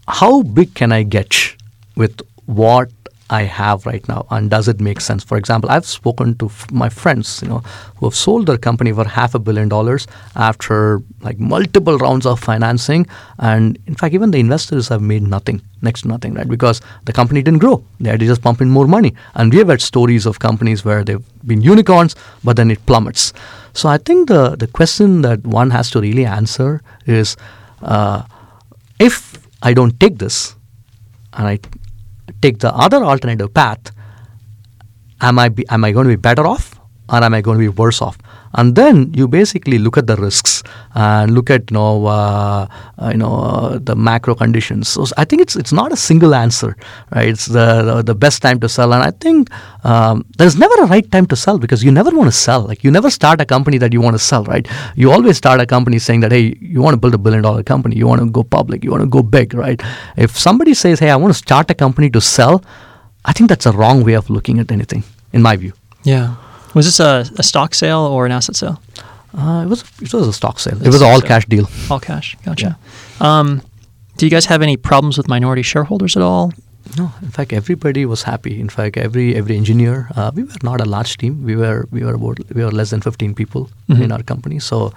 how 0.08 0.42
big 0.42 0.74
can 0.74 0.90
I 0.90 1.04
get 1.04 1.54
with 1.96 2.20
what 2.46 2.90
I 3.30 3.42
have 3.44 3.86
right 3.86 4.06
now, 4.08 4.26
and 4.30 4.50
does 4.50 4.66
it 4.66 4.80
make 4.80 5.00
sense? 5.00 5.22
For 5.22 5.36
example, 5.38 5.70
I've 5.70 5.86
spoken 5.86 6.36
to 6.38 6.46
f- 6.46 6.70
my 6.72 6.88
friends, 6.88 7.40
you 7.42 7.48
know, 7.48 7.58
who 7.96 8.06
have 8.06 8.14
sold 8.14 8.46
their 8.46 8.58
company 8.58 8.92
for 8.92 9.04
half 9.06 9.36
a 9.36 9.38
billion 9.38 9.68
dollars 9.68 10.08
after 10.34 11.00
like 11.20 11.38
multiple 11.38 11.96
rounds 11.98 12.26
of 12.26 12.40
financing, 12.40 13.06
and 13.38 13.78
in 13.86 13.94
fact, 13.94 14.14
even 14.14 14.32
the 14.32 14.40
investors 14.40 14.88
have 14.88 15.00
made 15.00 15.22
nothing, 15.22 15.62
next 15.80 16.02
to 16.02 16.08
nothing, 16.08 16.34
right? 16.34 16.48
Because 16.48 16.80
the 17.04 17.12
company 17.12 17.40
didn't 17.40 17.60
grow; 17.60 17.84
they 18.00 18.10
had 18.10 18.18
to 18.18 18.26
just 18.26 18.42
pump 18.42 18.60
in 18.60 18.68
more 18.68 18.88
money. 18.88 19.14
And 19.34 19.52
we 19.52 19.58
have 19.60 19.68
had 19.68 19.80
stories 19.80 20.26
of 20.26 20.40
companies 20.40 20.84
where 20.84 21.04
they've 21.04 21.24
been 21.46 21.62
unicorns, 21.62 22.16
but 22.42 22.56
then 22.56 22.68
it 22.70 22.84
plummets. 22.86 23.32
So 23.74 23.88
I 23.88 23.98
think 23.98 24.28
the 24.28 24.56
the 24.56 24.66
question 24.66 25.22
that 25.22 25.46
one 25.46 25.70
has 25.70 25.90
to 25.92 26.00
really 26.00 26.26
answer 26.26 26.82
is, 27.06 27.36
uh, 27.82 28.22
if 28.98 29.38
I 29.62 29.72
don't 29.72 30.00
take 30.00 30.18
this, 30.18 30.56
and 31.34 31.46
I 31.46 31.58
take 32.40 32.58
the 32.58 32.74
other 32.74 33.04
alternative 33.04 33.52
path, 33.52 33.92
am 35.20 35.38
I 35.38 35.48
be, 35.48 35.64
am 35.68 35.84
I 35.84 35.92
going 35.92 36.04
to 36.04 36.10
be 36.10 36.16
better 36.16 36.46
off 36.46 36.80
or 37.08 37.22
am 37.22 37.34
I 37.34 37.40
going 37.40 37.58
to 37.58 37.62
be 37.62 37.68
worse 37.68 38.00
off? 38.02 38.18
And 38.54 38.74
then 38.74 39.12
you 39.14 39.28
basically 39.28 39.78
look 39.78 39.96
at 39.96 40.06
the 40.06 40.16
risks 40.16 40.62
and 40.94 41.32
look 41.34 41.50
at 41.50 41.70
you 41.70 41.74
know 41.74 42.06
uh, 42.06 42.66
uh, 42.98 43.10
you 43.10 43.18
know 43.18 43.34
uh, 43.34 43.78
the 43.78 43.94
macro 43.94 44.34
conditions. 44.34 44.88
So 44.88 45.06
I 45.16 45.24
think 45.24 45.42
it's 45.42 45.54
it's 45.54 45.72
not 45.72 45.92
a 45.92 45.96
single 45.96 46.34
answer, 46.34 46.76
right? 47.14 47.28
It's 47.28 47.46
the 47.46 47.82
the, 47.82 48.02
the 48.02 48.14
best 48.14 48.42
time 48.42 48.58
to 48.60 48.68
sell, 48.68 48.92
and 48.92 49.02
I 49.04 49.12
think 49.12 49.50
um, 49.84 50.24
there's 50.38 50.56
never 50.56 50.74
a 50.82 50.86
right 50.86 51.08
time 51.12 51.26
to 51.26 51.36
sell 51.36 51.58
because 51.58 51.84
you 51.84 51.92
never 51.92 52.10
want 52.10 52.26
to 52.26 52.36
sell. 52.36 52.62
Like 52.62 52.82
you 52.82 52.90
never 52.90 53.10
start 53.10 53.40
a 53.40 53.44
company 53.44 53.78
that 53.78 53.92
you 53.92 54.00
want 54.00 54.14
to 54.14 54.18
sell, 54.18 54.44
right? 54.44 54.66
You 54.96 55.12
always 55.12 55.36
start 55.36 55.60
a 55.60 55.66
company 55.66 56.00
saying 56.00 56.20
that 56.20 56.32
hey, 56.32 56.56
you 56.60 56.82
want 56.82 56.94
to 56.94 56.98
build 56.98 57.14
a 57.14 57.18
billion 57.18 57.42
dollar 57.42 57.62
company, 57.62 57.96
you 57.96 58.08
want 58.08 58.20
to 58.20 58.28
go 58.28 58.42
public, 58.42 58.82
you 58.82 58.90
want 58.90 59.02
to 59.02 59.08
go 59.08 59.22
big, 59.22 59.54
right? 59.54 59.80
If 60.16 60.36
somebody 60.36 60.74
says 60.74 60.98
hey, 60.98 61.10
I 61.10 61.16
want 61.16 61.32
to 61.32 61.38
start 61.38 61.70
a 61.70 61.74
company 61.74 62.10
to 62.10 62.20
sell, 62.20 62.64
I 63.24 63.32
think 63.32 63.48
that's 63.48 63.66
a 63.66 63.72
wrong 63.72 64.02
way 64.02 64.14
of 64.14 64.28
looking 64.28 64.58
at 64.58 64.72
anything, 64.72 65.04
in 65.32 65.42
my 65.42 65.56
view. 65.56 65.72
Yeah. 66.02 66.34
Was 66.74 66.86
this 66.86 67.00
a, 67.00 67.24
a 67.38 67.42
stock 67.42 67.74
sale 67.74 68.00
or 68.00 68.26
an 68.26 68.32
asset 68.32 68.56
sale? 68.56 68.80
Uh, 69.36 69.62
it 69.64 69.68
was 69.68 69.84
it 70.02 70.12
was 70.12 70.28
a 70.28 70.32
stock 70.32 70.58
sale. 70.58 70.76
It's 70.78 70.86
It 70.86 70.92
was 70.92 71.02
all 71.02 71.18
sale. 71.20 71.28
cash 71.28 71.46
deal. 71.46 71.68
All 71.90 72.00
cash. 72.00 72.36
Gotcha. 72.44 72.76
Um, 73.20 73.60
do 74.16 74.26
you 74.26 74.30
guys 74.30 74.46
have 74.46 74.62
any 74.62 74.76
problems 74.76 75.16
with 75.16 75.28
minority 75.28 75.62
shareholders 75.62 76.16
at 76.16 76.22
all? 76.22 76.52
No, 76.98 77.12
in 77.22 77.30
fact, 77.30 77.52
everybody 77.52 78.04
was 78.06 78.22
happy. 78.24 78.60
In 78.60 78.68
fact, 78.68 78.96
every 78.96 79.36
every 79.36 79.56
engineer. 79.56 80.08
Uh, 80.16 80.30
we 80.34 80.42
were 80.42 80.62
not 80.62 80.80
a 80.80 80.84
large 80.84 81.16
team. 81.16 81.44
We 81.44 81.54
were 81.56 81.86
we 81.92 82.04
were 82.04 82.14
about 82.14 82.38
we 82.54 82.64
were 82.64 82.72
less 82.72 82.90
than 82.90 83.00
fifteen 83.00 83.34
people 83.34 83.70
Mhm. 83.88 84.00
in 84.04 84.12
our 84.12 84.22
company. 84.24 84.58
So 84.60 84.92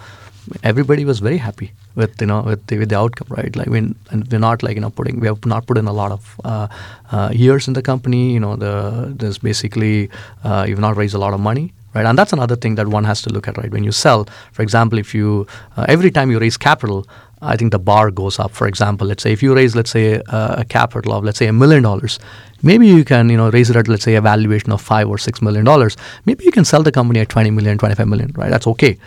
everybody 0.63 1.05
was 1.05 1.19
very 1.19 1.37
happy 1.37 1.71
with 1.95 2.19
you 2.21 2.27
know 2.27 2.41
with 2.41 2.65
the, 2.67 2.77
with 2.77 2.89
the 2.89 2.97
outcome, 2.97 3.27
right? 3.29 3.55
Like 3.55 3.67
when 3.67 3.95
and 4.11 4.27
we're 4.31 4.39
not 4.39 4.63
like 4.63 4.75
you 4.75 4.81
know 4.81 4.89
putting 4.89 5.19
we 5.19 5.27
have 5.27 5.45
not 5.45 5.65
put 5.67 5.77
in 5.77 5.87
a 5.87 5.93
lot 5.93 6.11
of 6.11 6.39
uh, 6.43 6.67
uh, 7.11 7.29
years 7.33 7.67
in 7.67 7.73
the 7.73 7.81
company. 7.81 8.33
You 8.33 8.39
know, 8.39 8.55
the 8.55 9.13
there's 9.15 9.37
basically 9.37 10.09
uh, 10.43 10.65
you've 10.67 10.79
not 10.79 10.95
raised 10.97 11.15
a 11.15 11.19
lot 11.19 11.33
of 11.33 11.39
money. 11.39 11.73
Right, 11.95 12.07
and 12.07 12.17
that's 12.17 12.33
another 12.33 12.55
thing 12.55 12.73
that 12.75 12.87
one 12.87 13.03
has 13.03 13.21
to 13.21 13.29
look 13.29 13.47
at, 13.47 13.55
right? 13.55 13.69
When 13.69 13.83
you 13.83 13.91
sell, 13.91 14.27
for 14.51 14.63
example, 14.63 14.97
if 14.97 15.13
you 15.13 15.45
uh, 15.77 15.85
every 15.87 16.09
time 16.09 16.31
you 16.31 16.39
raise 16.39 16.57
capital, 16.57 17.05
I 17.43 17.57
think 17.57 17.71
the 17.71 17.79
bar 17.79 18.09
goes 18.09 18.39
up. 18.39 18.51
For 18.51 18.67
example, 18.67 19.05
let's 19.07 19.21
say 19.21 19.31
if 19.31 19.43
you 19.43 19.53
raise, 19.53 19.75
let's 19.75 19.91
say, 19.91 20.21
uh, 20.27 20.55
a 20.57 20.65
capital 20.65 21.13
of, 21.13 21.23
let's 21.23 21.37
say, 21.37 21.47
a 21.47 21.53
million 21.53 21.83
dollars, 21.83 22.19
maybe 22.63 22.87
you 22.87 23.03
can, 23.03 23.29
you 23.29 23.37
know, 23.37 23.49
raise 23.51 23.69
it 23.69 23.75
at, 23.75 23.87
let's 23.87 24.03
say, 24.03 24.15
a 24.15 24.21
valuation 24.21 24.71
of 24.71 24.81
five 24.81 25.09
or 25.09 25.17
six 25.17 25.41
million 25.41 25.65
dollars. 25.65 25.97
Maybe 26.25 26.45
you 26.45 26.51
can 26.51 26.65
sell 26.65 26.81
the 26.83 26.91
company 26.91 27.19
at 27.19 27.29
20 27.29 27.51
million, 27.51 27.77
25 27.77 28.07
million, 28.07 28.31
right? 28.35 28.49
That's 28.49 28.65
okay. 28.67 28.97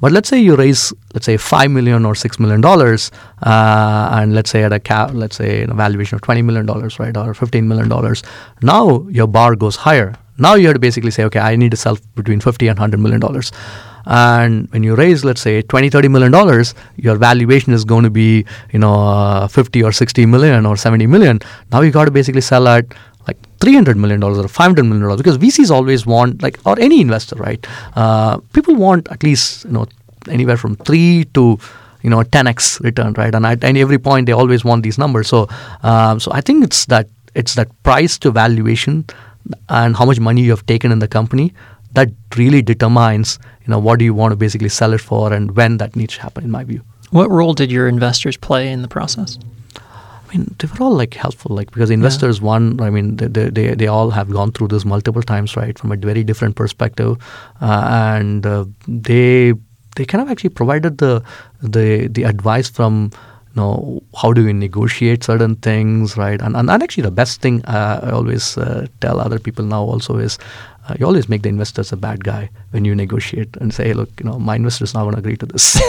But 0.00 0.12
let's 0.12 0.28
say 0.28 0.38
you 0.38 0.56
raise, 0.56 0.92
let's 1.14 1.26
say, 1.26 1.36
five 1.36 1.70
million 1.70 2.06
or 2.06 2.14
six 2.14 2.38
million 2.38 2.60
dollars, 2.60 3.10
uh, 3.42 4.08
and 4.12 4.34
let's 4.34 4.50
say 4.50 4.62
at 4.64 4.72
a 4.72 4.80
cap, 4.80 5.10
let's 5.12 5.36
say 5.36 5.62
a 5.62 5.74
valuation 5.74 6.16
of 6.16 6.22
20 6.22 6.42
million 6.42 6.66
dollars, 6.66 6.98
right, 6.98 7.16
or 7.16 7.34
15 7.34 7.68
million 7.68 7.88
dollars. 7.88 8.22
Now 8.62 9.06
your 9.08 9.26
bar 9.26 9.56
goes 9.56 9.76
higher. 9.76 10.14
Now 10.38 10.54
you 10.54 10.68
have 10.68 10.74
to 10.74 10.80
basically 10.80 11.10
say, 11.10 11.24
okay, 11.24 11.40
I 11.40 11.56
need 11.56 11.70
to 11.72 11.76
sell 11.76 11.98
between 12.14 12.40
50 12.40 12.68
and 12.68 12.78
100 12.78 12.98
million 12.98 13.20
dollars 13.20 13.52
and 14.06 14.70
when 14.72 14.82
you 14.82 14.94
raise 14.94 15.24
let's 15.24 15.40
say 15.40 15.62
20 15.62 15.90
30 15.90 16.08
million 16.08 16.32
dollars 16.32 16.74
your 16.96 17.16
valuation 17.16 17.72
is 17.72 17.84
going 17.84 18.04
to 18.04 18.10
be 18.10 18.44
you 18.72 18.78
know 18.78 18.94
uh, 18.94 19.46
50 19.46 19.82
or 19.82 19.92
60 19.92 20.26
million 20.26 20.66
or 20.66 20.76
70 20.76 21.06
million 21.06 21.38
now 21.70 21.80
you've 21.80 21.94
got 21.94 22.06
to 22.06 22.10
basically 22.10 22.40
sell 22.40 22.66
at 22.68 22.86
300 23.60 23.96
million 23.96 24.20
dollars 24.20 24.38
or 24.38 24.48
500 24.48 24.82
million 24.84 25.02
dollars 25.02 25.18
because 25.18 25.38
VCs 25.38 25.70
always 25.70 26.06
want 26.06 26.42
like 26.42 26.58
or 26.64 26.78
any 26.80 27.00
investor 27.00 27.36
right? 27.36 27.64
Uh, 27.94 28.38
people 28.52 28.74
want 28.74 29.08
at 29.10 29.22
least 29.22 29.64
you 29.64 29.72
know 29.72 29.86
anywhere 30.28 30.56
from 30.56 30.76
3 30.76 31.24
to 31.34 31.58
you 32.02 32.10
know 32.10 32.22
10x 32.22 32.80
return 32.80 33.12
right? 33.14 33.34
And 33.34 33.46
at 33.46 33.62
every 33.64 33.98
point 33.98 34.26
they 34.26 34.32
always 34.32 34.64
want 34.64 34.82
these 34.82 34.98
numbers. 34.98 35.28
So 35.28 35.48
um, 35.82 36.20
so 36.20 36.32
I 36.32 36.40
think 36.40 36.64
it's 36.64 36.86
that 36.86 37.08
it's 37.34 37.54
that 37.54 37.68
price 37.82 38.18
to 38.18 38.30
valuation 38.30 39.04
and 39.68 39.96
how 39.96 40.04
much 40.04 40.20
money 40.20 40.42
you 40.42 40.50
have 40.50 40.66
taken 40.66 40.90
in 40.92 40.98
the 40.98 41.08
company 41.08 41.52
that 41.92 42.08
really 42.36 42.62
determines 42.62 43.38
you 43.66 43.70
know 43.70 43.78
what 43.78 43.98
do 43.98 44.04
you 44.04 44.14
want 44.14 44.32
to 44.32 44.36
basically 44.36 44.68
sell 44.68 44.92
it 44.92 45.00
for 45.00 45.32
and 45.32 45.56
when 45.56 45.76
that 45.78 45.96
needs 45.96 46.14
to 46.14 46.22
happen 46.22 46.44
in 46.44 46.50
my 46.50 46.64
view. 46.64 46.82
What 47.10 47.30
role 47.30 47.54
did 47.54 47.72
your 47.72 47.88
investors 47.88 48.36
play 48.36 48.70
in 48.70 48.82
the 48.82 48.88
process 48.88 49.38
I 50.30 50.36
mean, 50.36 50.54
they 50.58 50.68
were 50.68 50.84
all 50.84 50.92
like 50.92 51.14
helpful, 51.14 51.56
like 51.56 51.72
because 51.72 51.90
investors, 51.90 52.38
yeah. 52.38 52.44
one, 52.44 52.80
I 52.80 52.90
mean, 52.90 53.16
they, 53.16 53.26
they 53.26 53.74
they 53.74 53.86
all 53.88 54.10
have 54.10 54.30
gone 54.30 54.52
through 54.52 54.68
this 54.68 54.84
multiple 54.84 55.22
times, 55.22 55.56
right, 55.56 55.76
from 55.76 55.90
a 55.90 55.96
very 55.96 56.22
different 56.22 56.54
perspective, 56.54 57.16
uh, 57.60 58.16
and 58.16 58.46
uh, 58.46 58.64
they 58.86 59.54
they 59.96 60.04
kind 60.04 60.22
of 60.22 60.30
actually 60.30 60.50
provided 60.50 60.98
the 60.98 61.22
the 61.60 62.06
the 62.06 62.22
advice 62.22 62.70
from 62.70 63.10
you 63.54 63.60
know 63.60 64.02
how 64.22 64.32
do 64.32 64.44
we 64.44 64.52
negotiate 64.52 65.24
certain 65.24 65.56
things 65.56 66.16
right 66.16 66.40
and, 66.40 66.54
and, 66.54 66.70
and 66.70 66.82
actually 66.84 67.02
the 67.02 67.10
best 67.10 67.40
thing 67.40 67.64
uh, 67.64 67.98
i 68.04 68.10
always 68.10 68.56
uh, 68.56 68.86
tell 69.00 69.18
other 69.18 69.40
people 69.40 69.64
now 69.64 69.82
also 69.82 70.18
is 70.18 70.38
uh, 70.88 70.94
you 70.98 71.06
always 71.06 71.28
make 71.28 71.42
the 71.42 71.48
investors 71.48 71.92
a 71.92 71.96
bad 71.96 72.24
guy 72.24 72.50
when 72.70 72.84
you 72.84 72.94
negotiate 72.94 73.56
and 73.60 73.72
say, 73.72 73.88
hey, 73.88 73.92
look, 73.92 74.08
you 74.18 74.24
know, 74.24 74.38
my 74.38 74.56
investor 74.56 74.84
is 74.84 74.94
not 74.94 75.02
going 75.02 75.14
to 75.14 75.18
agree 75.18 75.36
to 75.36 75.46
this. 75.46 75.80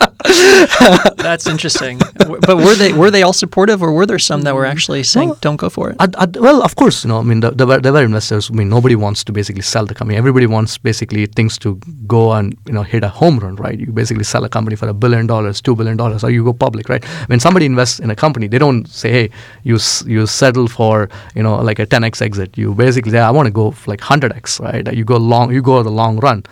That's 1.16 1.46
interesting. 1.46 1.98
But 1.98 2.56
were 2.56 2.74
they 2.74 2.92
were 2.92 3.10
they 3.10 3.22
all 3.22 3.34
supportive, 3.34 3.82
or 3.82 3.92
were 3.92 4.06
there 4.06 4.18
some 4.18 4.42
that 4.42 4.54
were 4.54 4.64
mm. 4.64 4.70
actually 4.70 5.02
saying, 5.02 5.30
well, 5.30 5.38
"Don't 5.40 5.56
go 5.56 5.68
for 5.68 5.90
it"? 5.90 5.96
well, 6.40 6.62
of 6.62 6.74
course, 6.76 7.04
you 7.04 7.08
know. 7.08 7.18
I 7.18 7.22
mean, 7.22 7.40
there, 7.40 7.66
were, 7.66 7.78
there 7.80 7.92
were 7.92 8.02
investors. 8.02 8.50
I 8.50 8.54
mean, 8.54 8.68
nobody 8.68 8.96
wants 8.96 9.24
to 9.24 9.32
basically 9.32 9.62
sell 9.62 9.84
the 9.84 9.94
company. 9.94 10.16
Everybody 10.16 10.46
wants 10.46 10.78
basically 10.78 11.26
things 11.26 11.58
to 11.58 11.76
go 12.06 12.32
and 12.32 12.56
you 12.66 12.72
know 12.72 12.82
hit 12.82 13.04
a 13.04 13.08
home 13.08 13.38
run, 13.38 13.56
right? 13.56 13.78
You 13.78 13.92
basically 13.92 14.24
sell 14.24 14.44
a 14.44 14.48
company 14.48 14.76
for 14.76 14.88
a 14.88 14.94
billion 14.94 15.26
dollars, 15.26 15.60
two 15.60 15.76
billion 15.76 15.96
dollars, 15.96 16.24
or 16.24 16.30
you 16.30 16.42
go 16.44 16.54
public, 16.54 16.88
right? 16.88 17.04
When 17.26 17.38
somebody 17.38 17.66
invests 17.66 18.00
in 18.00 18.10
a 18.10 18.16
company, 18.16 18.48
they 18.48 18.58
don't 18.58 18.88
say, 18.88 19.10
"Hey, 19.10 19.30
you 19.64 19.78
you 20.06 20.26
settle 20.26 20.66
for 20.66 21.10
you 21.34 21.42
know 21.42 21.56
like 21.56 21.78
a 21.78 21.86
10x 21.86 22.22
exit." 22.22 22.56
You 22.56 22.74
basically 22.74 23.10
say, 23.10 23.18
"I 23.18 23.30
want 23.30 23.46
to 23.46 23.52
go 23.52 23.74
like 23.86 24.00
100x," 24.00 24.60
right? 24.60 24.94
You 24.94 25.04
go 25.04 25.18
long, 25.18 25.52
you 25.52 25.60
go 25.60 25.82
the 25.82 25.90
long 25.90 26.18
run. 26.20 26.44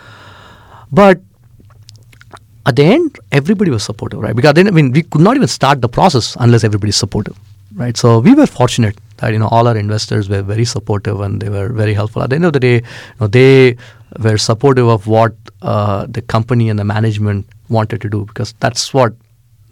But 0.93 1.21
at 2.67 2.77
the 2.77 2.85
end, 2.85 3.19
everybody 3.33 3.71
was 3.71 3.83
supportive, 3.83 4.21
right? 4.21 4.35
Because 4.35 4.55
then, 4.55 4.69
I 4.69 4.71
mean, 4.71 4.93
we 4.93 5.03
could 5.03 5.21
not 5.21 5.37
even 5.37 5.49
start 5.49 5.81
the 5.81 5.89
process 5.89 6.37
unless 6.41 6.65
everybody's 6.65 6.97
supportive, 6.97 7.39
right? 7.75 7.97
So 7.97 8.21
we 8.21 8.35
were 8.35 8.47
fortunate 8.47 8.97
that 9.19 9.33
you 9.33 9.39
know 9.39 9.49
all 9.49 9.69
our 9.69 9.77
investors 9.77 10.29
were 10.29 10.43
very 10.43 10.65
supportive 10.65 11.21
and 11.21 11.41
they 11.41 11.49
were 11.49 11.69
very 11.69 11.95
helpful. 11.95 12.23
At 12.23 12.31
the 12.31 12.37
end 12.37 12.45
of 12.45 12.53
the 12.53 12.61
day, 12.61 12.77
you 12.77 12.83
know, 13.21 13.27
they 13.27 13.77
were 14.19 14.39
supportive 14.39 14.89
of 14.89 15.07
what 15.07 15.35
uh, 15.63 16.07
the 16.09 16.23
company 16.23 16.69
and 16.69 16.79
the 16.79 16.85
management 16.85 17.47
wanted 17.69 18.01
to 18.01 18.09
do 18.09 18.25
because 18.25 18.55
that's 18.61 18.93
what 18.95 19.15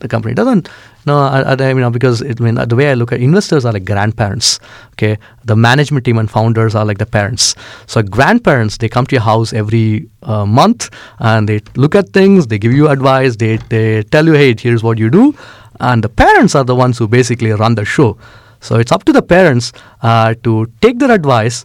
the 0.03 0.09
company. 0.09 0.35
Doesn't 0.35 0.69
no 1.07 1.19
I, 1.19 1.53
I 1.53 1.75
mean 1.75 1.91
because 1.93 2.21
it, 2.21 2.41
I 2.41 2.45
mean 2.45 2.55
the 2.55 2.77
way 2.77 2.91
I 2.91 2.95
look 2.95 3.12
at 3.12 3.21
investors 3.21 3.65
are 3.65 3.73
like 3.73 3.85
grandparents 3.85 4.61
okay? 4.93 5.19
The 5.45 5.57
management 5.57 6.05
team 6.05 6.19
and 6.19 6.31
founders 6.31 6.75
are 6.75 6.85
like 6.85 6.99
the 6.99 7.07
parents. 7.07 7.55
So 7.87 8.03
grandparents 8.03 8.77
they 8.77 8.88
come 8.88 9.07
to 9.07 9.17
your 9.17 9.23
house 9.23 9.53
every 9.53 10.09
uh, 10.23 10.45
month 10.45 10.91
and 11.19 11.49
they 11.49 11.61
look 11.77 11.95
at 11.95 12.11
things 12.11 12.47
they 12.47 12.59
give 12.59 12.73
you 12.73 12.88
advice 12.88 13.37
they, 13.37 13.57
they 13.69 14.03
tell 14.03 14.27
you 14.27 14.35
hey 14.35 14.55
here's 14.59 14.83
what 14.83 14.99
you 14.99 15.11
do. 15.11 15.35
And 15.81 16.05
the 16.05 16.09
parents 16.09 16.55
are 16.55 16.65
the 16.65 16.77
ones 16.77 16.99
who 16.99 17.09
basically 17.09 17.51
run 17.51 17.75
the 17.75 17.85
show. 17.85 18.17
So 18.61 18.77
it's 18.77 18.93
up 18.93 19.05
to 19.05 19.12
the 19.12 19.23
parents 19.23 19.73
uh, 20.03 20.35
to 20.45 20.71
take 20.81 20.99
their 21.01 21.11
advice 21.11 21.65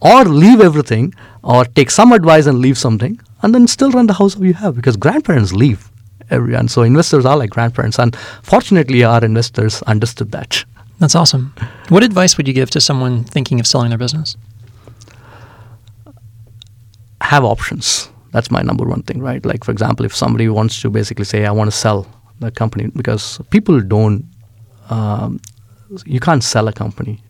or 0.00 0.24
leave 0.24 0.60
everything 0.60 1.14
or 1.42 1.64
take 1.64 1.90
some 1.90 2.12
advice 2.12 2.46
and 2.46 2.58
leave 2.58 2.76
something 2.76 3.18
and 3.42 3.54
then 3.54 3.66
still 3.66 3.90
run 3.90 4.06
the 4.06 4.14
house 4.14 4.36
you 4.38 4.54
have 4.54 4.76
because 4.76 4.96
grandparents 4.96 5.52
leave 5.52 5.90
everyone. 6.30 6.68
So 6.68 6.82
investors 6.82 7.24
are 7.24 7.36
like 7.36 7.50
grandparents, 7.50 7.98
and 7.98 8.16
fortunately, 8.42 9.04
our 9.04 9.24
investors 9.24 9.82
understood 9.82 10.32
that. 10.32 10.64
That's 10.98 11.14
awesome. 11.14 11.54
What 11.88 12.02
advice 12.02 12.36
would 12.36 12.48
you 12.48 12.54
give 12.54 12.70
to 12.70 12.80
someone 12.80 13.24
thinking 13.24 13.60
of 13.60 13.66
selling 13.66 13.90
their 13.90 13.98
business? 13.98 14.36
Have 17.20 17.44
options. 17.44 18.08
That's 18.32 18.50
my 18.50 18.62
number 18.62 18.84
one 18.84 19.02
thing, 19.02 19.20
right? 19.20 19.44
Like, 19.44 19.64
for 19.64 19.72
example, 19.72 20.06
if 20.06 20.14
somebody 20.14 20.48
wants 20.48 20.80
to 20.80 20.90
basically 20.90 21.24
say, 21.24 21.46
I 21.46 21.50
want 21.50 21.70
to 21.70 21.76
sell 21.76 22.06
the 22.40 22.50
company, 22.50 22.90
because 22.94 23.40
people 23.50 23.80
don't, 23.80 24.24
um, 24.90 25.40
you 26.04 26.20
can't 26.20 26.44
sell 26.44 26.68
a 26.68 26.72
company. 26.72 27.22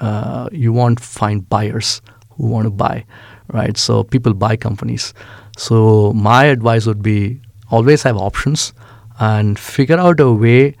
Uh, 0.00 0.48
you 0.52 0.72
won't 0.72 1.00
find 1.00 1.48
buyers 1.48 2.02
who 2.30 2.48
want 2.48 2.66
to 2.66 2.70
buy, 2.70 3.04
right? 3.52 3.76
So 3.76 4.02
people 4.04 4.34
buy 4.34 4.56
companies. 4.56 5.14
So 5.56 6.12
my 6.12 6.44
advice 6.44 6.86
would 6.86 7.02
be 7.02 7.40
always 7.72 8.02
have 8.02 8.16
options 8.16 8.72
and 9.18 9.58
figure 9.58 9.98
out 9.98 10.20
a 10.20 10.32
way 10.32 10.76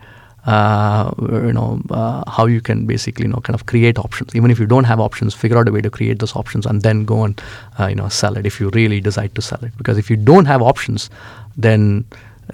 uh, 0.46 1.10
you 1.20 1.52
know 1.52 1.80
uh, 1.90 2.28
how 2.28 2.46
you 2.46 2.60
can 2.60 2.84
basically 2.86 3.24
you 3.24 3.32
know 3.32 3.40
kind 3.48 3.54
of 3.54 3.66
create 3.66 3.98
options. 3.98 4.34
Even 4.34 4.50
if 4.50 4.58
you 4.58 4.66
don't 4.66 4.84
have 4.84 5.00
options 5.00 5.34
figure 5.34 5.58
out 5.58 5.68
a 5.68 5.72
way 5.72 5.80
to 5.80 5.90
create 5.90 6.18
those 6.18 6.34
options 6.34 6.66
and 6.66 6.82
then 6.82 7.04
go 7.04 7.22
and 7.24 7.40
uh, 7.78 7.86
you 7.86 7.94
know 7.94 8.08
sell 8.08 8.36
it 8.36 8.46
if 8.46 8.60
you 8.60 8.70
really 8.70 9.00
decide 9.00 9.34
to 9.36 9.42
sell 9.42 9.62
it. 9.62 9.76
Because 9.78 9.98
if 9.98 10.10
you 10.10 10.16
don't 10.16 10.46
have 10.46 10.62
options 10.62 11.10
then 11.56 12.04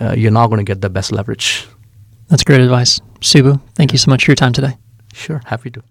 uh, 0.01 0.15
you're 0.17 0.31
not 0.41 0.49
going 0.49 0.59
to 0.59 0.65
get 0.65 0.81
the 0.81 0.91
best 0.91 1.13
leverage. 1.13 1.67
That's 2.29 2.45
great 2.45 2.61
advice. 2.61 3.01
Subbu 3.21 3.61
thank 3.75 3.93
you 3.93 3.99
so 3.99 4.11
much 4.11 4.25
for 4.25 4.33
your 4.33 4.37
time 4.37 4.53
today. 4.53 4.77
Sure. 5.15 5.41
Happy 5.47 5.71
to 5.71 5.83